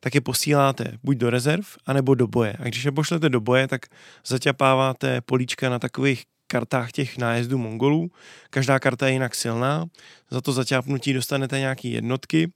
[0.00, 2.56] tak je posíláte buď do rezerv, anebo do boje.
[2.58, 3.86] A když je pošlete do boje, tak
[4.26, 8.10] zaťapáváte políčka na takových kartách těch nájezdů Mongolů.
[8.50, 9.84] Každá karta je jinak silná,
[10.30, 12.52] za to zaťápnutí dostanete nějaké jednotky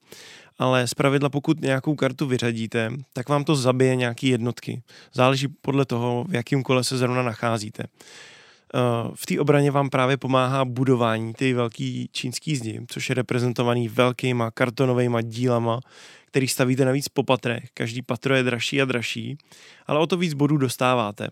[0.58, 4.82] ale pravidla, pokud nějakou kartu vyřadíte, tak vám to zabije nějaký jednotky.
[5.12, 7.82] Záleží podle toho, v jakém kole se zrovna nacházíte.
[8.74, 8.78] Eh,
[9.14, 14.50] v té obraně vám právě pomáhá budování ty velký čínský zdi, což je reprezentovaný velkýma
[14.50, 15.80] kartonovými dílama,
[16.26, 17.64] který stavíte navíc po patrech.
[17.74, 19.38] Každý patro je dražší a dražší,
[19.86, 21.28] ale o to víc bodů dostáváte.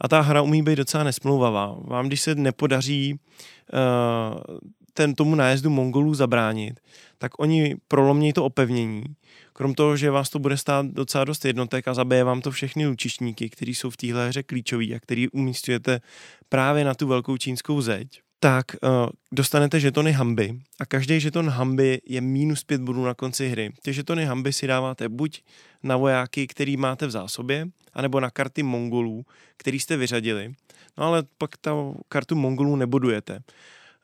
[0.00, 1.76] A ta hra umí být docela nesmlouvavá.
[1.80, 4.58] Vám, když se nepodaří uh,
[5.00, 6.80] ten tomu nájezdu Mongolů zabránit,
[7.18, 9.04] tak oni prolomějí to opevnění.
[9.52, 12.86] Krom toho, že vás to bude stát docela dost jednotek a zabije vám to všechny
[12.86, 16.00] lučišníky, kteří jsou v téhle hře klíčoví a který umístujete
[16.48, 18.90] právě na tu velkou čínskou zeď, tak uh,
[19.32, 23.70] dostanete žetony hamby a každý žeton hamby je minus pět bodů na konci hry.
[23.82, 25.42] Ty žetony hamby si dáváte buď
[25.82, 29.24] na vojáky, který máte v zásobě, anebo na karty Mongolů,
[29.56, 30.52] který jste vyřadili.
[30.98, 31.72] No ale pak ta
[32.08, 33.40] kartu Mongolů nebudujete.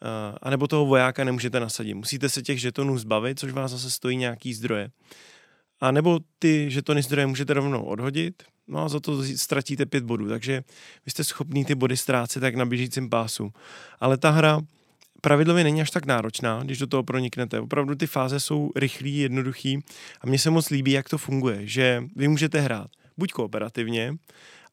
[0.02, 1.94] Eh, a nebo toho vojáka nemůžete nasadit.
[1.94, 4.90] Musíte se těch žetonů zbavit, což vás zase stojí nějaký zdroje.
[5.80, 10.28] A nebo ty žetony zdroje můžete rovnou odhodit, no a za to ztratíte pět bodů,
[10.28, 10.62] takže
[11.04, 13.52] vy jste schopný ty body ztrácet tak na běžícím pásu.
[14.00, 14.60] Ale ta hra
[15.20, 17.60] pravidlově není až tak náročná, když do toho proniknete.
[17.60, 19.78] Opravdu ty fáze jsou rychlý, jednoduchý
[20.20, 24.14] a mně se moc líbí, jak to funguje, že vy můžete hrát buď kooperativně,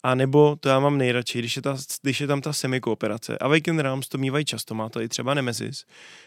[0.03, 3.37] a nebo to já mám nejradši, když je, ta, když je tam ta semikooperace.
[3.37, 5.85] Awaken Realms to mývají často, má to i třeba Nemesis.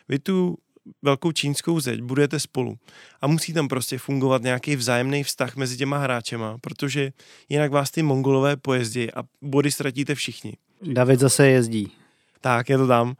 [0.08, 0.58] Vy tu
[1.02, 2.78] velkou čínskou zeď budujete spolu
[3.20, 7.12] a musí tam prostě fungovat nějaký vzájemný vztah mezi těma hráčema, protože
[7.48, 10.52] jinak vás ty mongolové pojezdí a body ztratíte všichni.
[10.82, 11.92] David zase jezdí.
[12.40, 13.08] Tak, je to tam.
[13.08, 13.14] Uh,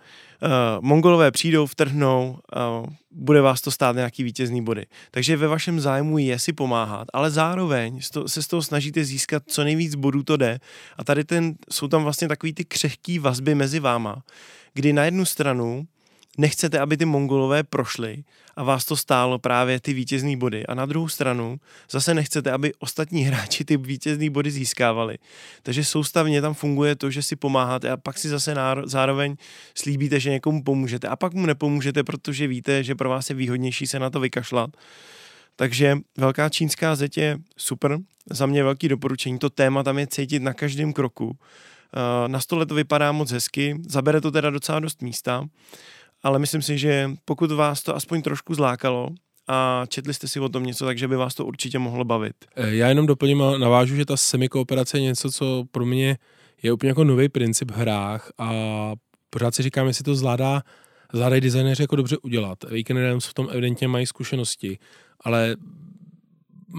[0.81, 2.39] Mongolové přijdou, vtrhnou,
[2.81, 4.87] uh, bude vás to stát nějaký vítězný body.
[5.11, 9.65] Takže ve vašem zájmu je si pomáhat, ale zároveň se z toho snažíte získat co
[9.65, 10.59] nejvíc bodů to jde.
[10.97, 14.23] A tady ten, jsou tam vlastně takový ty křehký vazby mezi váma,
[14.75, 15.87] kdy na jednu stranu
[16.39, 18.25] nechcete, aby ty mongolové prošly
[18.57, 20.67] a vás to stálo právě ty vítězné body.
[20.67, 21.61] A na druhou stranu
[21.91, 25.19] zase nechcete, aby ostatní hráči ty vítězné body získávali.
[25.63, 29.37] Takže soustavně tam funguje to, že si pomáháte a pak si zase zároveň
[29.75, 33.87] slíbíte, že někomu pomůžete a pak mu nepomůžete, protože víte, že pro vás je výhodnější
[33.87, 34.71] se na to vykašlat.
[35.57, 37.99] Takže velká čínská zeď je super,
[38.31, 39.39] za mě velký doporučení.
[39.39, 41.37] To téma tam je cítit na každém kroku.
[41.97, 45.45] Eh, na stole to vypadá moc hezky, zabere to teda docela dost místa,
[46.23, 49.09] ale myslím si, že pokud vás to aspoň trošku zlákalo,
[49.49, 52.37] a četli jste si o tom něco, takže by vás to určitě mohlo bavit.
[52.57, 56.19] Eh, já jenom doplním a navážu, že ta semikooperace je něco, co pro mě
[56.63, 58.53] je úplně jako nový princip v hrách a
[59.31, 60.63] pořád si říkám, jestli to zvládá,
[61.13, 62.65] zvládají designéři jako dobře udělat.
[62.65, 64.79] Weekend v tom evidentně mají zkušenosti,
[65.21, 65.57] ale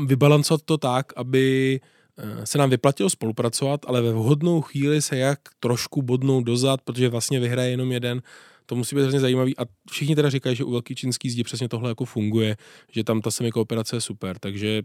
[0.05, 1.79] vybalancovat to tak, aby
[2.17, 7.09] eh, se nám vyplatilo spolupracovat, ale ve vhodnou chvíli se jak trošku bodnou dozad, protože
[7.09, 8.21] vlastně vyhraje jenom jeden,
[8.69, 11.69] to musí být hrozně zajímavý a všichni teda říkají, že u velký čínský zdi přesně
[11.69, 12.57] tohle jako funguje,
[12.91, 14.83] že tam ta semikooperace je super, takže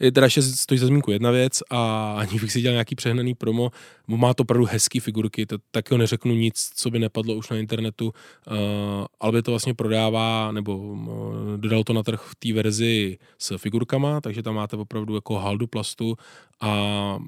[0.00, 3.34] je teda ještě stojí za zmínku jedna věc a ani bych si dělal nějaký přehnaný
[3.34, 3.70] promo,
[4.06, 8.06] má to opravdu hezký figurky, to, taky neřeknu nic, co by nepadlo už na internetu,
[8.06, 8.54] uh,
[9.20, 11.06] ale by to vlastně prodává, nebo uh,
[11.56, 15.66] dodal to na trh v té verzi s figurkama, takže tam máte opravdu jako haldu
[15.66, 16.16] plastu
[16.60, 17.18] a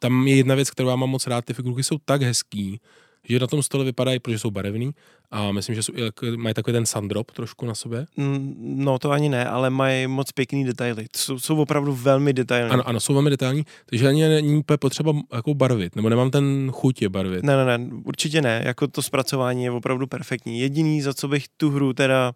[0.00, 2.80] tam je jedna věc, kterou já mám moc rád, ty figurky jsou tak hezký,
[3.28, 4.90] že na tom stole vypadají, protože jsou barevný
[5.30, 5.92] a myslím, že jsou,
[6.36, 8.06] mají takový ten sandrop trošku na sobě.
[8.16, 11.06] Mm, no to ani ne, ale mají moc pěkný detaily.
[11.16, 12.70] Jsou, jsou opravdu velmi detailní.
[12.70, 17.02] Ano, ano, jsou velmi detailní, takže ani není potřeba jako barvit, nebo nemám ten chuť
[17.02, 17.42] je barvit.
[17.44, 20.60] Ne, ne, ne, určitě ne, jako to zpracování je opravdu perfektní.
[20.60, 22.32] Jediný, za co bych tu hru teda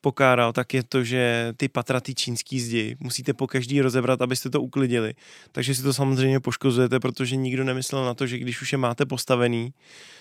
[0.00, 4.50] pokáral, tak je to, že ty patra, ty čínský zdi, musíte po každý rozebrat, abyste
[4.50, 5.14] to uklidili.
[5.52, 9.06] Takže si to samozřejmě poškozujete, protože nikdo nemyslel na to, že když už je máte
[9.06, 9.72] postavený,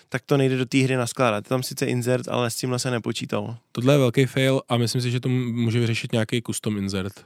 [0.10, 1.46] tak to nejde do té hry naskládat.
[1.46, 3.58] Je tam sice insert, ale s tímhle se nepočítalo.
[3.72, 7.26] Tohle je velký fail a myslím si, že to může vyřešit nějaký custom insert.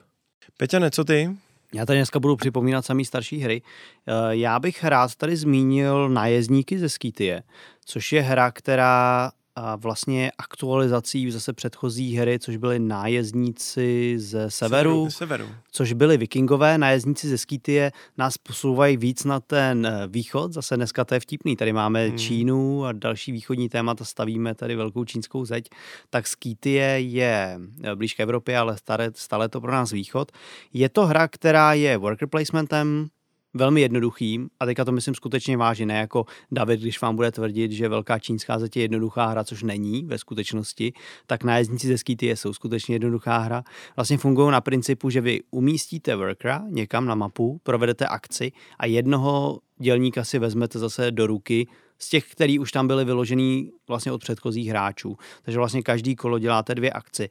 [0.57, 1.29] Peťa, co ty?
[1.73, 3.61] Já tady dneska budu připomínat samý starší hry.
[4.07, 7.43] Eh, já bych rád tady zmínil nájezdníky ze Skytie,
[7.85, 15.09] což je hra, která a vlastně aktualizací zase předchozí hry, což byli nájezdníci ze severu,
[15.09, 20.75] severu, což byli vikingové, nájezdníci ze Skýtie nás posouvají víc na ten eh, východ, zase
[20.75, 22.17] dneska to je vtipný, tady máme hmm.
[22.17, 25.69] Čínu a další východní témata, stavíme tady velkou čínskou zeď,
[26.09, 30.31] tak Skýtie je eh, blíž k Evropě, ale stále, stále to pro nás východ.
[30.73, 33.09] Je to hra, která je worker placementem,
[33.53, 37.71] velmi jednoduchým, a teďka to myslím skutečně vážně, ne jako David, když vám bude tvrdit,
[37.71, 40.93] že velká čínská zeď je jednoduchá hra, což není ve skutečnosti,
[41.27, 43.63] tak nájezdníci ze Skýty jsou skutečně jednoduchá hra.
[43.95, 49.59] Vlastně fungují na principu, že vy umístíte workera někam na mapu, provedete akci a jednoho
[49.79, 54.21] dělníka si vezmete zase do ruky z těch, který už tam byly vyložený vlastně od
[54.21, 55.17] předchozích hráčů.
[55.43, 57.29] Takže vlastně každý kolo děláte dvě akci.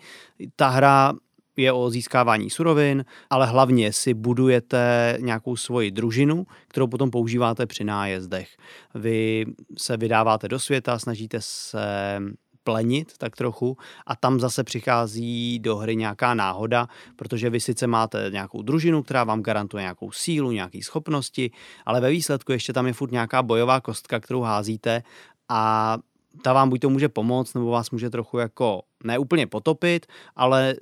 [0.57, 1.13] Ta hra
[1.57, 7.85] je o získávání surovin, ale hlavně si budujete nějakou svoji družinu, kterou potom používáte při
[7.85, 8.49] nájezdech.
[8.95, 9.47] Vy
[9.79, 12.19] se vydáváte do světa, snažíte se
[12.65, 13.77] plenit tak trochu
[14.07, 19.25] a tam zase přichází do hry nějaká náhoda, protože vy sice máte nějakou družinu, která
[19.25, 21.51] vám garantuje nějakou sílu, nějaké schopnosti,
[21.87, 25.03] ale ve výsledku ještě tam je furt nějaká bojová kostka, kterou házíte
[25.49, 25.99] a
[26.43, 30.07] ta vám buď to může pomoct, nebo vás může trochu jako neúplně potopit,
[30.37, 30.75] ale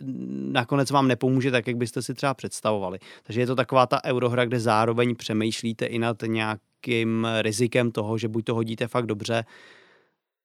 [0.53, 2.99] nakonec vám nepomůže tak, jak byste si třeba představovali.
[3.23, 8.29] Takže je to taková ta eurohra, kde zároveň přemýšlíte i nad nějakým rizikem toho, že
[8.29, 9.45] buď to hodíte fakt dobře,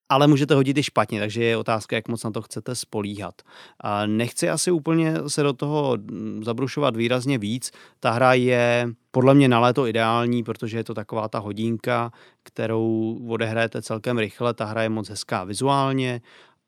[0.10, 3.42] ale můžete hodit i špatně, takže je otázka, jak moc na to chcete spolíhat.
[3.80, 5.98] A nechci asi úplně se do toho
[6.42, 7.72] zabrušovat výrazně víc.
[8.00, 12.12] Ta hra je podle mě na léto ideální, protože je to taková ta hodinka,
[12.44, 14.54] kterou odehrajete celkem rychle.
[14.54, 16.22] Ta hra je moc hezká vizuálně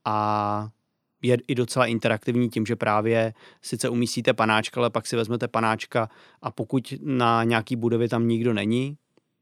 [0.05, 0.69] a
[1.21, 6.09] je i docela interaktivní tím, že právě sice umístíte panáčka, ale pak si vezmete panáčka
[6.41, 8.97] a pokud na nějaký budově tam nikdo není,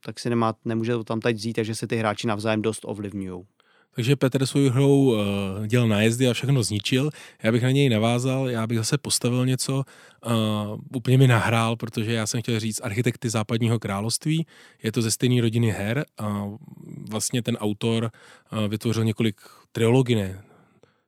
[0.05, 3.45] tak si nemá, nemůžete to tam teď vzít, takže se ty hráči navzájem dost ovlivňují.
[3.95, 7.09] Takže Petr svou hrou uh, dělal nájezdy a všechno zničil.
[7.43, 9.83] Já bych na něj navázal, já bych zase postavil něco,
[10.25, 10.31] uh,
[10.95, 14.45] úplně mi nahrál, protože já jsem chtěl říct architekty západního království.
[14.83, 16.45] Je to ze stejné rodiny her a
[17.09, 18.11] vlastně ten autor
[18.51, 19.41] uh, vytvořil několik
[19.71, 20.39] triologie,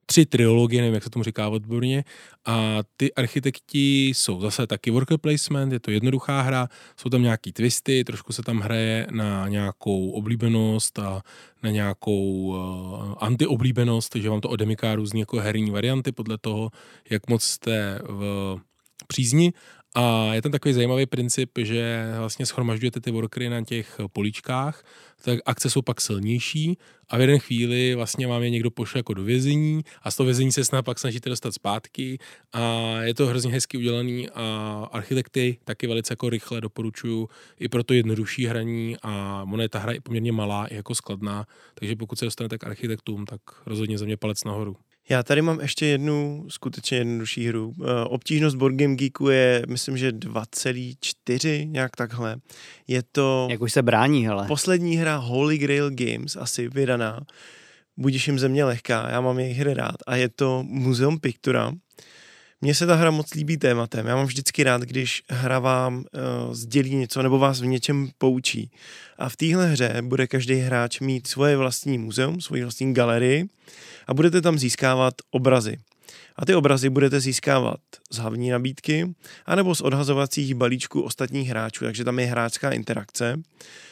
[0.10, 2.04] tři triologie, nevím, jak se tomu říká odborně,
[2.46, 7.52] a ty architekti jsou zase taky worker placement, je to jednoduchá hra, jsou tam nějaký
[7.52, 11.22] twisty, trošku se tam hraje na nějakou oblíbenost a
[11.64, 16.70] na nějakou uh, antioblíbenost, takže vám to odemyká různě jako herní varianty podle toho,
[17.10, 18.58] jak moc jste v
[19.08, 19.54] přízni
[19.96, 24.84] a je tam takový zajímavý princip, že vlastně schromažďujete ty workery na těch políčkách,
[25.22, 26.78] tak akce jsou pak silnější
[27.10, 30.26] a v jeden chvíli vlastně vám je někdo pošle jako do vězení a z toho
[30.26, 32.18] vězení se snad pak snažíte dostat zpátky
[32.54, 37.30] a je to hrozně hezky udělaný a architekty taky velice jako rychle doporučuju
[37.60, 40.96] i pro to jednodušší hraní a ona je ta hra i poměrně malá i jako
[40.96, 44.76] skladná, takže pokud se dostanete k architektům, tak rozhodně za mě palec nahoru.
[45.10, 47.74] Já tady mám ještě jednu skutečně jednodušší hru.
[47.82, 52.36] Eh, obtížnost Board Game Geeku je, myslím, že 2,4, nějak takhle.
[52.88, 53.48] Je to...
[53.52, 54.48] Jak už se brání, hele.
[54.48, 57.26] Poslední hra Holy Grail Games, asi vydaná.
[57.98, 59.96] Budíš jim země lehká, já mám jejich hry rád.
[60.08, 61.72] A je to Muzeum Pictura.
[62.62, 64.08] Mně se ta hra moc líbí tématem.
[64.08, 68.72] Já mám vždycky rád, když hra vám uh, sdělí něco nebo vás v něčem poučí.
[69.18, 73.50] A v téhle hře bude každý hráč mít svoje vlastní muzeum, svoji vlastní galerii
[74.08, 75.78] a budete tam získávat obrazy.
[76.36, 77.80] A ty obrazy budete získávat
[78.12, 79.14] z hlavní nabídky
[79.46, 83.42] anebo z odhazovacích balíčků ostatních hráčů, takže tam je hráčská interakce.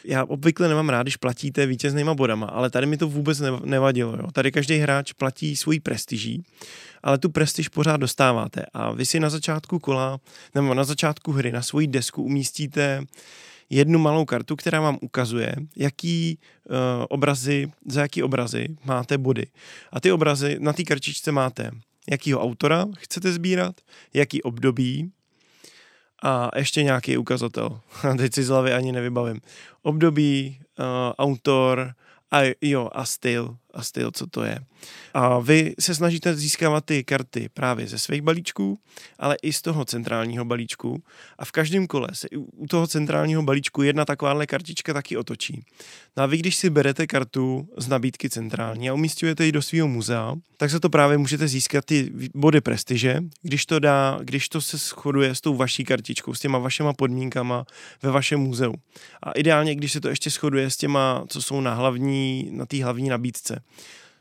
[0.04, 4.16] Já obvykle nemám rád, když platíte vítěznýma bodama, ale tady mi to vůbec nevadilo.
[4.16, 4.30] Jo.
[4.32, 6.42] Tady každý hráč platí svůj prestiží,
[7.02, 10.20] ale tu prestiž pořád dostáváte a vy si na začátku kola
[10.54, 13.06] nebo na začátku hry na svoji desku umístíte
[13.70, 16.74] jednu malou kartu, která vám ukazuje, jaký uh,
[17.08, 19.46] obrazy, za jaký obrazy máte body.
[19.92, 21.70] A ty obrazy na té kartičce máte
[22.10, 23.80] jakýho autora chcete sbírat,
[24.14, 25.10] jaký období
[26.22, 27.80] a ještě nějaký ukazatel.
[28.16, 29.40] Teď si z hlavy ani nevybavím.
[29.82, 30.84] Období, uh,
[31.18, 31.94] autor
[32.30, 34.58] a jo, a styl, a styl, co to je.
[35.14, 38.78] A vy se snažíte získávat ty karty právě ze svých balíčků,
[39.18, 41.02] ale i z toho centrálního balíčku.
[41.38, 45.64] A v každém kole se u toho centrálního balíčku jedna takováhle kartička taky otočí.
[46.16, 49.88] No a vy, když si berete kartu z nabídky centrální a umístujete ji do svého
[49.88, 54.60] muzea, tak se to právě můžete získat ty body prestiže, když to, dá, když to
[54.60, 57.66] se shoduje s tou vaší kartičkou, s těma vašema podmínkama
[58.02, 58.74] ve vašem muzeu.
[59.22, 62.84] A ideálně, když se to ještě shoduje s těma, co jsou na hlavní, na té
[62.84, 63.62] hlavní nabídce.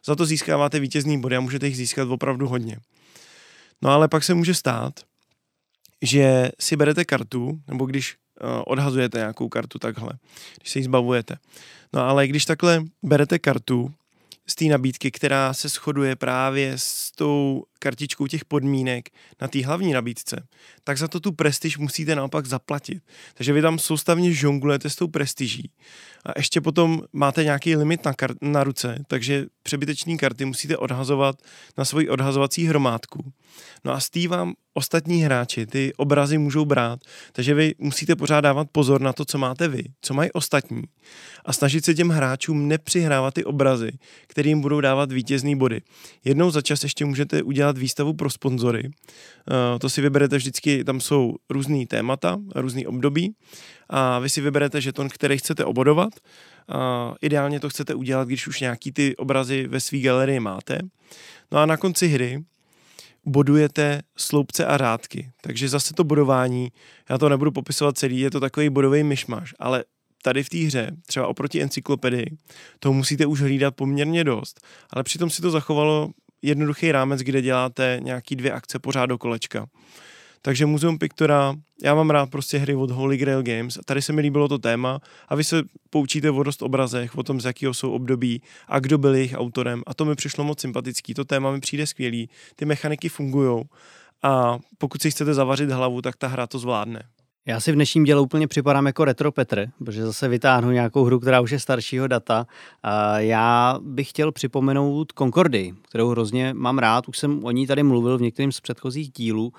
[0.06, 2.78] Za to získáváte vítězný body a můžete jich získat opravdu hodně.
[3.82, 4.94] No ale pak se může stát,
[6.02, 10.12] že si berete kartu, nebo když uh, odhazujete nějakou kartu takhle,
[10.60, 11.38] když se ji zbavujete.
[11.94, 13.94] No ale když takhle berete kartu
[14.48, 19.10] z té nabídky, která se shoduje právě s tou kartičkou těch podmínek
[19.42, 20.48] na té hlavní nabídce,
[20.84, 23.04] tak za to tu prestiž musíte naopak zaplatit.
[23.34, 25.72] Takže vy tam soustavně žonglujete s tou prestiží.
[26.26, 31.36] A ještě potom máte nějaký limit na, kar- na ruce, takže přebyteční karty musíte odhazovat
[31.78, 33.34] na svoji odhazovací hromádku.
[33.84, 37.00] No a s tý vám ostatní hráči ty obrazy můžou brát,
[37.32, 40.84] takže vy musíte pořád dávat pozor na to, co máte vy, co mají ostatní
[41.46, 43.92] a snažit se těm hráčům nepřihrávat ty obrazy,
[44.28, 45.82] kterým budou dávat vítězný body.
[46.24, 48.84] Jednou za čas ještě můžete udělat výstavu pro sponzory.
[48.86, 53.36] Eh, to si vyberete vždycky, tam jsou různý témata, různý období
[53.90, 56.14] a vy si vyberete žeton, který chcete obodovat.
[56.70, 60.80] A ideálně to chcete udělat, když už nějaký ty obrazy ve své galerii máte.
[61.52, 62.44] No a na konci hry
[63.26, 65.32] bodujete sloupce a rádky.
[65.42, 66.72] Takže zase to bodování,
[67.10, 69.84] já to nebudu popisovat celý, je to takový bodový myšmaš, ale
[70.22, 72.38] tady v té hře, třeba oproti encyklopedii,
[72.80, 76.10] to musíte už hlídat poměrně dost, ale přitom si to zachovalo
[76.42, 79.68] jednoduchý rámec, kde děláte nějaký dvě akce pořád do kolečka.
[80.42, 84.14] Takže Muzeum Pictora, já mám rád prostě hry od Holy Grail Games a tady se
[84.14, 87.74] mi líbilo to téma a vy se poučíte o dost obrazech, o tom, z jakého
[87.74, 91.52] jsou období a kdo byl jejich autorem a to mi přišlo moc sympatický, to téma
[91.52, 93.64] mi přijde skvělý, ty mechaniky fungují
[94.24, 97.04] a pokud si chcete zavařit hlavu, tak ta hra to zvládne.
[97.48, 101.20] Já si v dnešním děle úplně připadám jako retro Petr, protože zase vytáhnu nějakou hru,
[101.20, 102.48] která už je staršího data.
[103.18, 107.08] Já bych chtěl připomenout Concordy, kterou hrozně mám rád.
[107.08, 109.54] Už jsem o ní tady mluvil v některým z předchozích dílů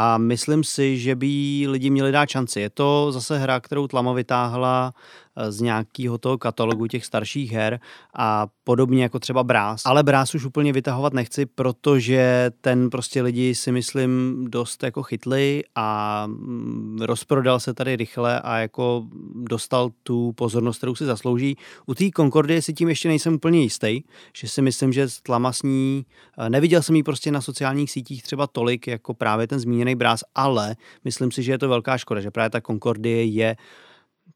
[0.00, 1.26] a myslím si, že by
[1.68, 2.60] lidi měli dát šanci.
[2.60, 4.92] Je to zase hra, kterou Tlama vytáhla
[5.48, 7.80] z nějakého toho katalogu těch starších her
[8.14, 9.82] a podobně jako třeba Brás.
[9.84, 15.62] Ale Brás už úplně vytahovat nechci, protože ten prostě lidi si myslím dost jako chytli
[15.74, 21.56] a mm, rozprodal se tady rychle a jako dostal tu pozornost, kterou si zaslouží.
[21.86, 24.02] U té Concordie si tím ještě nejsem úplně jistý,
[24.36, 26.06] že si myslím, že tlama s ní,
[26.38, 30.24] eh, neviděl jsem ji prostě na sociálních sítích třeba tolik jako právě ten zmíněný Brás,
[30.34, 33.56] ale myslím si, že je to velká škoda, že právě ta Concordie je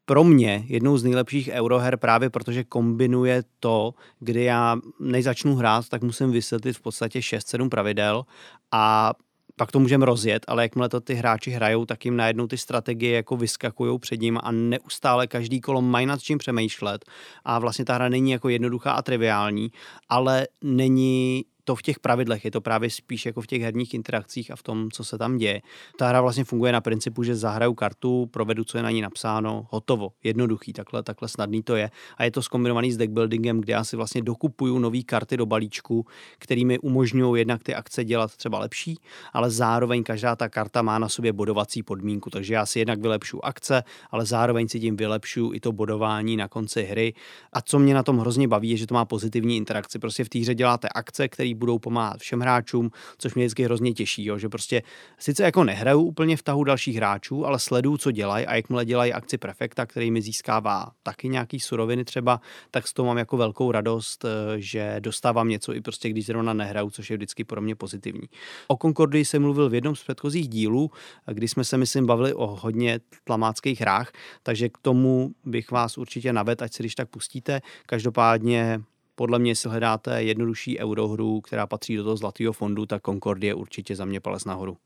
[0.05, 5.89] pro mě jednou z nejlepších euroher právě protože kombinuje to, kdy já než začnu hrát,
[5.89, 8.25] tak musím vysvětlit v podstatě 6-7 pravidel
[8.71, 9.13] a
[9.55, 13.15] pak to můžeme rozjet, ale jakmile to ty hráči hrajou, tak jim najednou ty strategie
[13.15, 17.05] jako vyskakují před ním a neustále každý kolo mají nad čím přemýšlet
[17.45, 19.71] a vlastně ta hra není jako jednoduchá a triviální,
[20.09, 24.51] ale není to v těch pravidlech, je to právě spíš jako v těch herních interakcích
[24.51, 25.61] a v tom, co se tam děje.
[25.97, 29.67] Ta hra vlastně funguje na principu, že zahraju kartu, provedu, co je na ní napsáno,
[29.69, 31.89] hotovo, jednoduchý, takhle, takhle snadný to je.
[32.17, 36.05] A je to zkombinovaný s deckbuildingem, kde já si vlastně dokupuju nové karty do balíčku,
[36.37, 38.97] kterými umožňují jednak ty akce dělat třeba lepší,
[39.33, 43.45] ale zároveň každá ta karta má na sobě bodovací podmínku, takže já si jednak vylepšu
[43.45, 47.13] akce, ale zároveň si tím vylepšu i to bodování na konci hry.
[47.53, 49.99] A co mě na tom hrozně baví, je, že to má pozitivní interakci.
[49.99, 53.93] Prostě v té hře děláte akce, které budou pomáhat všem hráčům, což mě vždycky hrozně
[53.93, 54.83] těší, jo, že prostě
[55.19, 59.13] sice jako nehraju úplně v tahu dalších hráčů, ale sleduju, co dělají a jakmile dělají
[59.13, 62.41] akci prefekta, který mi získává taky nějaký suroviny třeba,
[62.71, 66.53] tak z toho mám jako velkou radost, eh, že dostávám něco i prostě, když zrovna
[66.53, 68.27] nehraju, což je vždycky pro mě pozitivní.
[68.67, 70.91] O Concordii jsem mluvil v jednom z předchozích dílů,
[71.31, 74.11] kdy jsme se, myslím, bavili o hodně tlamáckých hrách,
[74.43, 77.61] takže k tomu bych vás určitě navedl, ať si když tak pustíte.
[77.85, 78.81] Každopádně
[79.23, 83.53] podle mě, si hledáte jednodušší eurohru, která patří do toho zlatého fondu, tak Concord je
[83.53, 84.77] určitě za mě palec nahoru.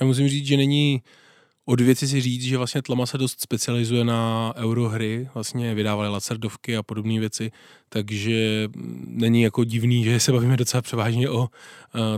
[0.00, 1.02] Já musím říct, že není
[1.64, 6.76] od věci si říct, že vlastně Tlama se dost specializuje na eurohry, vlastně vydávali lacerdovky
[6.76, 7.50] a podobné věci,
[7.88, 8.68] takže
[9.06, 11.48] není jako divný, že se bavíme docela převážně o uh,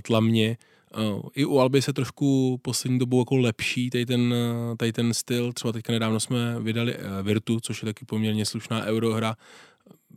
[0.02, 0.56] tlamě.
[0.96, 5.14] Uh, I u Alby se trošku poslední dobou jako lepší tady ten, uh, tady ten
[5.14, 5.52] styl.
[5.52, 9.36] Třeba teďka nedávno jsme vydali Virtu, což je taky poměrně slušná eurohra.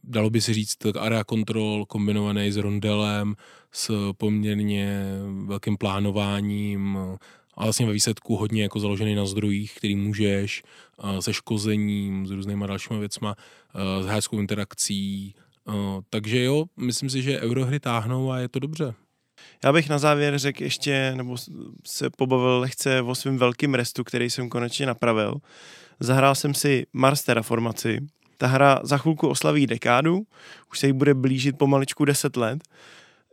[0.04, 3.36] Dalo by se říct tak area control kombinovaný s rondelem,
[3.72, 5.04] s poměrně
[5.46, 7.00] velkým plánováním,
[7.58, 10.64] a vlastně ve výsledku hodně jako založený na zdrojích, který můžeš,
[11.20, 13.36] se škozením, s různýma dalšíma věcma,
[14.02, 15.36] s hráčskou interakcí.
[16.10, 18.94] Takže jo, myslím si, že eurohry táhnou a je to dobře.
[19.64, 21.36] Já bych na závěr řekl ještě, nebo
[21.86, 25.36] se pobavil lehce o svém velkým restu, který jsem konečně napravil.
[26.00, 28.00] Zahrál jsem si Mars Terraformaci.
[28.42, 30.22] Ta hra za chvilku oslaví dekádu,
[30.72, 32.64] už se jí bude blížit pomaličku 10 let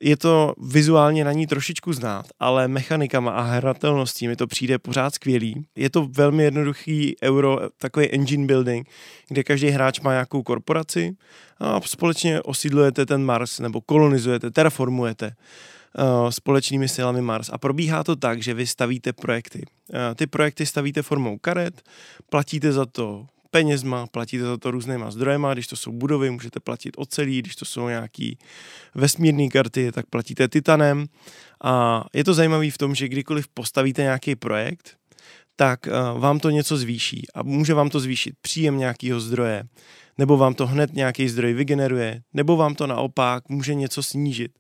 [0.01, 5.15] je to vizuálně na ní trošičku znát, ale mechanikama a hratelností mi to přijde pořád
[5.15, 5.67] skvělý.
[5.77, 8.89] Je to velmi jednoduchý euro, takový engine building,
[9.29, 11.17] kde každý hráč má nějakou korporaci
[11.59, 17.51] a společně osídlujete ten Mars nebo kolonizujete, terraformujete uh, společnými silami Mars.
[17.53, 19.63] A probíhá to tak, že vy stavíte projekty.
[19.89, 21.83] Uh, ty projekty stavíte formou karet,
[22.31, 26.95] platíte za to penězma, platíte za to různýma zdrojema, když to jsou budovy, můžete platit
[26.97, 28.39] ocelí, když to jsou nějaký
[28.95, 31.07] vesmírné karty, tak platíte titanem.
[31.65, 34.97] A je to zajímavé v tom, že kdykoliv postavíte nějaký projekt,
[35.57, 39.65] tak uh, vám to něco zvýší a může vám to zvýšit příjem nějakého zdroje,
[40.19, 44.59] nebo vám to hned nějaký zdroj vygeneruje, nebo vám to naopak může něco snížit.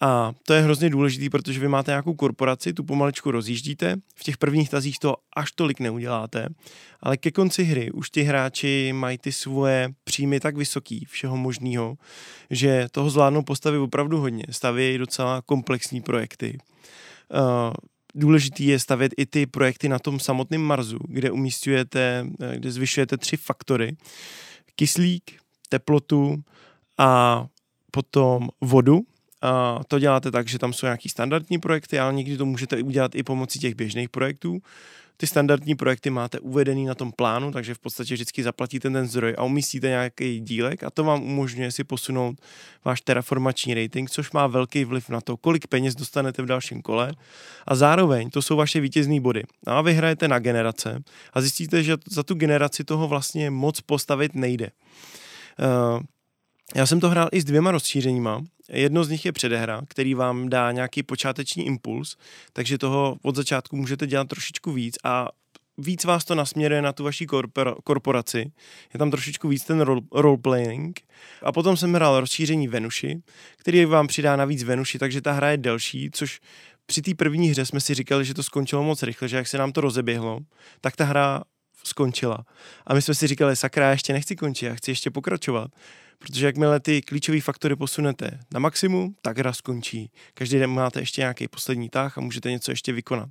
[0.00, 4.36] A to je hrozně důležité, protože vy máte nějakou korporaci, tu pomaličku rozjíždíte, v těch
[4.36, 6.48] prvních tazích to až tolik neuděláte,
[7.00, 11.96] ale ke konci hry už ti hráči mají ty svoje příjmy tak vysoký, všeho možného,
[12.50, 14.44] že toho zvládnou postavit opravdu hodně.
[14.50, 16.58] Stavějí docela komplexní projekty.
[17.34, 17.72] Uh,
[18.14, 22.26] důležitý je stavět i ty projekty na tom samotném Marsu, kde umístujete,
[22.56, 23.96] kde zvyšujete tři faktory.
[24.74, 25.30] Kyslík,
[25.68, 26.42] teplotu
[26.98, 27.46] a
[27.90, 29.00] potom vodu,
[29.46, 33.14] a to děláte tak, že tam jsou nějaký standardní projekty, ale někdy to můžete udělat
[33.14, 34.58] i pomocí těch běžných projektů.
[35.16, 39.34] Ty standardní projekty máte uvedený na tom plánu, takže v podstatě vždycky zaplatíte ten zdroj
[39.38, 42.40] a umístíte nějaký dílek a to vám umožňuje si posunout
[42.84, 47.12] váš terraformační rating, což má velký vliv na to, kolik peněz dostanete v dalším kole
[47.66, 49.42] a zároveň to jsou vaše vítězné body.
[49.66, 53.80] No a vy hrajete na generace a zjistíte, že za tu generaci toho vlastně moc
[53.80, 54.70] postavit nejde.
[55.58, 56.00] Uh,
[56.74, 58.44] já jsem to hrál i s dvěma rozšířeníma.
[58.68, 62.16] Jedno z nich je předehra, který vám dá nějaký počáteční impuls,
[62.52, 65.28] takže toho od začátku můžete dělat trošičku víc a
[65.78, 67.26] víc vás to nasměruje na tu vaší
[67.84, 68.52] korporaci.
[68.94, 71.00] Je tam trošičku víc ten role, roleplaying.
[71.42, 73.22] A potom jsem hrál rozšíření Venuši,
[73.56, 76.40] který vám přidá navíc Venuši, takže ta hra je delší, což
[76.86, 79.58] při té první hře jsme si říkali, že to skončilo moc rychle, že jak se
[79.58, 80.40] nám to rozeběhlo,
[80.80, 81.42] tak ta hra
[81.84, 82.38] skončila.
[82.86, 85.70] A my jsme si říkali, sakra, já ještě nechci končit, já chci ještě pokračovat.
[86.18, 90.10] Protože jakmile ty klíčové faktory posunete na maximum, tak hra skončí.
[90.34, 93.28] Každý den máte ještě nějaký poslední tah a můžete něco ještě vykonat.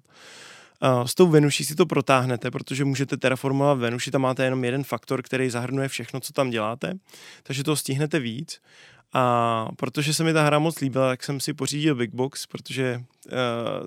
[1.05, 5.21] S tou Venuší si to protáhnete, protože můžete terraformovat Venuši, tam máte jenom jeden faktor,
[5.21, 6.93] který zahrnuje všechno, co tam děláte,
[7.43, 8.61] takže to stihnete víc
[9.13, 13.03] a protože se mi ta hra moc líbila, tak jsem si pořídil Big Box, protože
[13.25, 13.31] uh,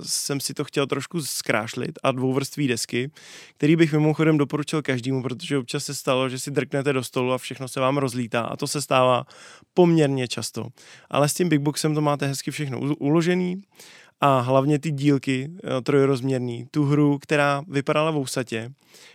[0.03, 3.11] jsem si to chtěl trošku zkrášlit a dvouvrství desky,
[3.57, 7.39] který bych mimochodem doporučil každému, protože občas se stalo, že si drknete do stolu a
[7.39, 9.25] všechno se vám rozlítá a to se stává
[9.75, 10.67] poměrně často.
[11.11, 13.63] Ale s tím Big Boxem to máte hezky všechno uložený
[14.21, 18.73] a hlavně ty dílky uh, trojrozměrný, tu hru, která vypadala vousatě,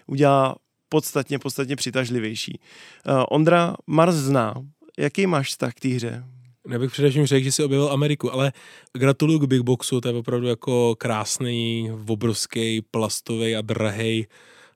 [0.07, 0.55] udělá
[0.89, 2.59] podstatně, podstatně přitažlivější.
[3.07, 4.53] Uh, Ondra Mars zná,
[4.97, 6.23] Jaký máš vztah k té hře?
[6.69, 8.53] Já bych především řekl, že si objevil Ameriku, ale
[8.93, 14.27] gratuluju k Big Boxu, to je opravdu jako krásný, obrovský, plastový a drahý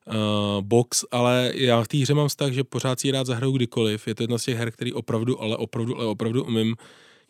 [0.06, 0.14] uh,
[0.60, 4.08] box, ale já v té hře mám vztah, že pořád si ji rád zahraju kdykoliv.
[4.08, 6.76] Je to jedna z těch her, který opravdu, ale opravdu, ale opravdu umím.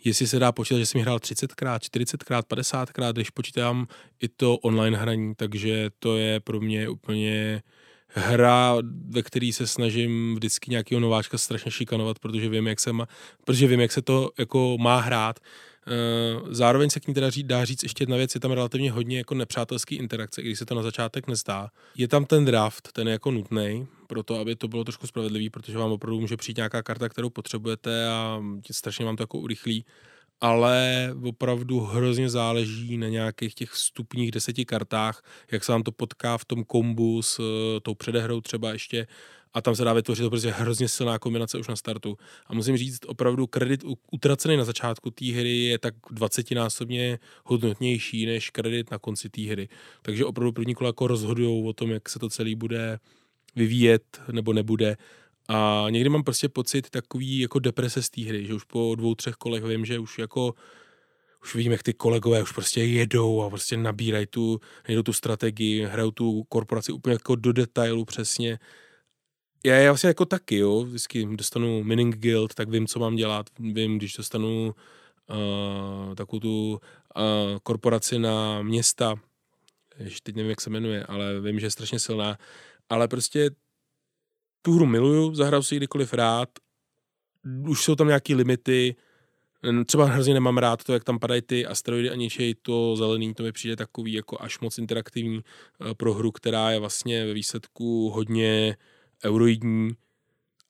[0.04, 3.86] Jestli se dá počítat, že jsem hrál 30krát, 40krát, 50krát, když počítám
[4.20, 7.62] i to online hraní, takže to je pro mě úplně
[8.08, 8.76] hra,
[9.08, 13.06] ve který se snažím vždycky nějakého nováčka strašně šikanovat, protože vím, jak se, má,
[13.44, 15.40] protože vím, jak se to jako má hrát.
[15.86, 19.18] Eh, zároveň se k ní teda dá říct ještě jedna věc, je tam relativně hodně
[19.18, 21.70] jako nepřátelský interakce, když se to na začátek nezdá.
[21.96, 25.50] Je tam ten draft, ten je jako nutný pro to, aby to bylo trošku spravedlivý,
[25.50, 29.84] protože vám opravdu může přijít nějaká karta, kterou potřebujete a strašně vám to jako urychlí
[30.40, 35.22] ale opravdu hrozně záleží na nějakých těch vstupních deseti kartách,
[35.52, 37.46] jak se vám to potká v tom kombu s uh,
[37.82, 39.06] tou předehrou třeba ještě
[39.54, 42.16] a tam se dá vytvořit to prostě hrozně silná kombinace už na startu.
[42.46, 48.50] A musím říct, opravdu kredit utracený na začátku té hry je tak 20násobně hodnotnější než
[48.50, 49.68] kredit na konci té hry.
[50.02, 52.98] Takže opravdu první kola jako rozhodují o tom, jak se to celý bude
[53.56, 54.96] vyvíjet nebo nebude.
[55.48, 59.14] A někdy mám prostě pocit takový jako deprese z té hry, že už po dvou,
[59.14, 60.54] třech kolech vím, že už jako
[61.42, 65.84] už vidím, jak ty kolegové už prostě jedou a prostě nabírají tu, nejdou tu strategii,
[65.84, 68.58] hrajou tu korporaci úplně jako do detailu přesně.
[69.64, 73.46] Já, já vlastně jako taky, jo, vždycky dostanu mining guild, tak vím, co mám dělat,
[73.58, 74.74] vím, když dostanu
[75.30, 79.14] uh, takovou tu uh, korporaci na města,
[79.98, 82.38] ještě teď nevím, jak se jmenuje, ale vím, že je strašně silná,
[82.88, 83.50] ale prostě
[84.62, 86.48] tu hru miluju, zahraju si kdykoliv rád,
[87.68, 88.96] už jsou tam nějaké limity,
[89.86, 93.42] třeba hrozně nemám rád to, jak tam padají ty asteroidy a ničej to zelený, to
[93.42, 98.10] mi přijde takový jako až moc interaktivní eh, pro hru, která je vlastně ve výsledku
[98.10, 98.76] hodně
[99.24, 99.90] euroidní,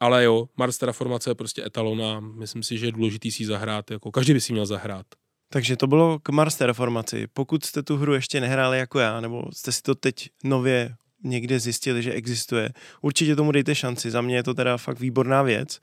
[0.00, 4.10] ale jo, Mars Terraformace je prostě etalona, myslím si, že je důležitý si zahrát, jako
[4.10, 5.06] každý by si měl zahrát.
[5.52, 7.26] Takže to bylo k Mars Terraformaci.
[7.32, 11.60] Pokud jste tu hru ještě nehráli jako já, nebo jste si to teď nově někde
[11.60, 12.70] zjistili, že existuje,
[13.02, 14.10] určitě tomu dejte šanci.
[14.10, 15.80] Za mě je to teda fakt výborná věc.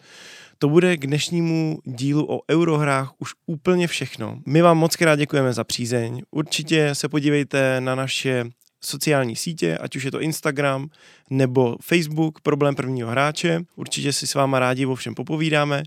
[0.60, 4.40] To bude k dnešnímu dílu o eurohrách už úplně všechno.
[4.46, 6.22] My vám moc krát děkujeme za přízeň.
[6.32, 8.46] Určitě se podívejte na naše
[8.84, 10.90] sociální sítě, ať už je to Instagram
[11.30, 13.60] nebo Facebook, problém prvního hráče.
[13.76, 15.84] Určitě si s váma rádi o všem popovídáme.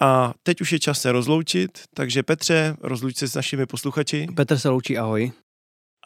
[0.00, 4.26] A teď už je čas se rozloučit, takže Petře, rozluč se s našimi posluchači.
[4.36, 5.32] Petr se loučí, ahoj.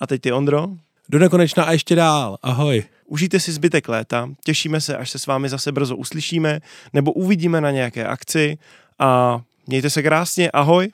[0.01, 0.67] A teď ty Ondro.
[1.09, 2.85] Do nekonečna a ještě dál, ahoj.
[3.07, 6.61] Užijte si zbytek léta, těšíme se, až se s vámi zase brzo uslyšíme,
[6.93, 8.59] nebo uvidíme na nějaké akci
[8.99, 10.91] a mějte se krásně, ahoj.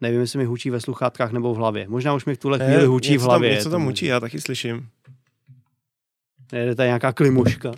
[0.00, 1.88] Nevím, jestli mi hučí ve sluchátkách nebo v hlavě.
[1.88, 3.50] Možná už mi v tuhle chvíli hučí v hlavě.
[3.50, 4.88] Tam, něco tam hučí, já taky slyším.
[6.52, 7.72] Je tady nějaká klimuška.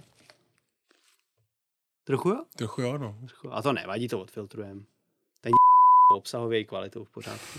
[2.04, 2.44] Trochu jo?
[2.56, 3.16] Trochu jo, no.
[3.50, 4.80] A to nevadí, to odfiltrujeme.
[6.10, 7.58] Obsahově i kvalitou v pořádku.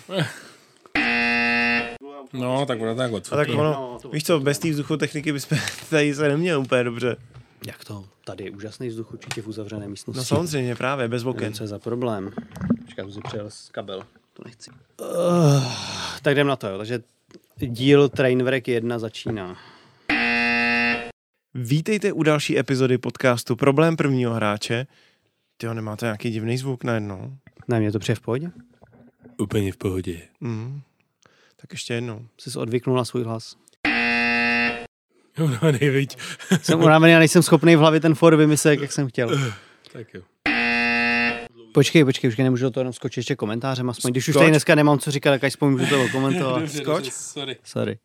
[2.34, 5.58] No, tak bude tak A tak ono, no, víš co, bez té vzduchotechniky bychom
[5.90, 7.16] tady se neměli úplně dobře.
[7.68, 8.06] Jak to?
[8.26, 10.18] Tady je úžasný vzduch určitě v uzavřené místnosti.
[10.18, 11.54] No samozřejmě, právě, bez oken.
[11.54, 12.32] Co je za problém?
[12.86, 14.04] Počkej, si přijel z kabel.
[14.34, 14.72] To nechci.
[14.72, 15.64] Uh,
[16.22, 16.78] tak jdem na to, jo.
[16.78, 17.00] Takže
[17.58, 19.58] díl Trainwreck 1 začíná.
[21.54, 24.88] Vítejte u další epizody podcastu Problém prvního hráče.
[25.58, 27.38] Ty nemáte nějaký divný zvuk najednou?
[27.70, 28.52] Ne, mě to přijde v pohodě.
[29.38, 30.22] Úplně v pohodě.
[30.40, 30.82] Mm.
[31.56, 32.28] Tak ještě jednou.
[32.38, 33.56] Jsi odvyknul na svůj hlas.
[35.40, 36.18] No, no nejvíc.
[36.62, 39.40] jsem unavený a nejsem schopný v hlavě ten for vymyslet, jak jsem chtěl.
[39.92, 40.22] tak jo.
[41.74, 44.76] Počkej, počkej, už nemůžu do toho jenom skočit ještě komentářem, aspoň když už tady dneska
[44.76, 46.70] nemám co říkat, tak aspoň můžu to komentovat.
[46.70, 47.12] Skoč.
[47.12, 47.58] Sorry.
[47.64, 47.98] Sorry.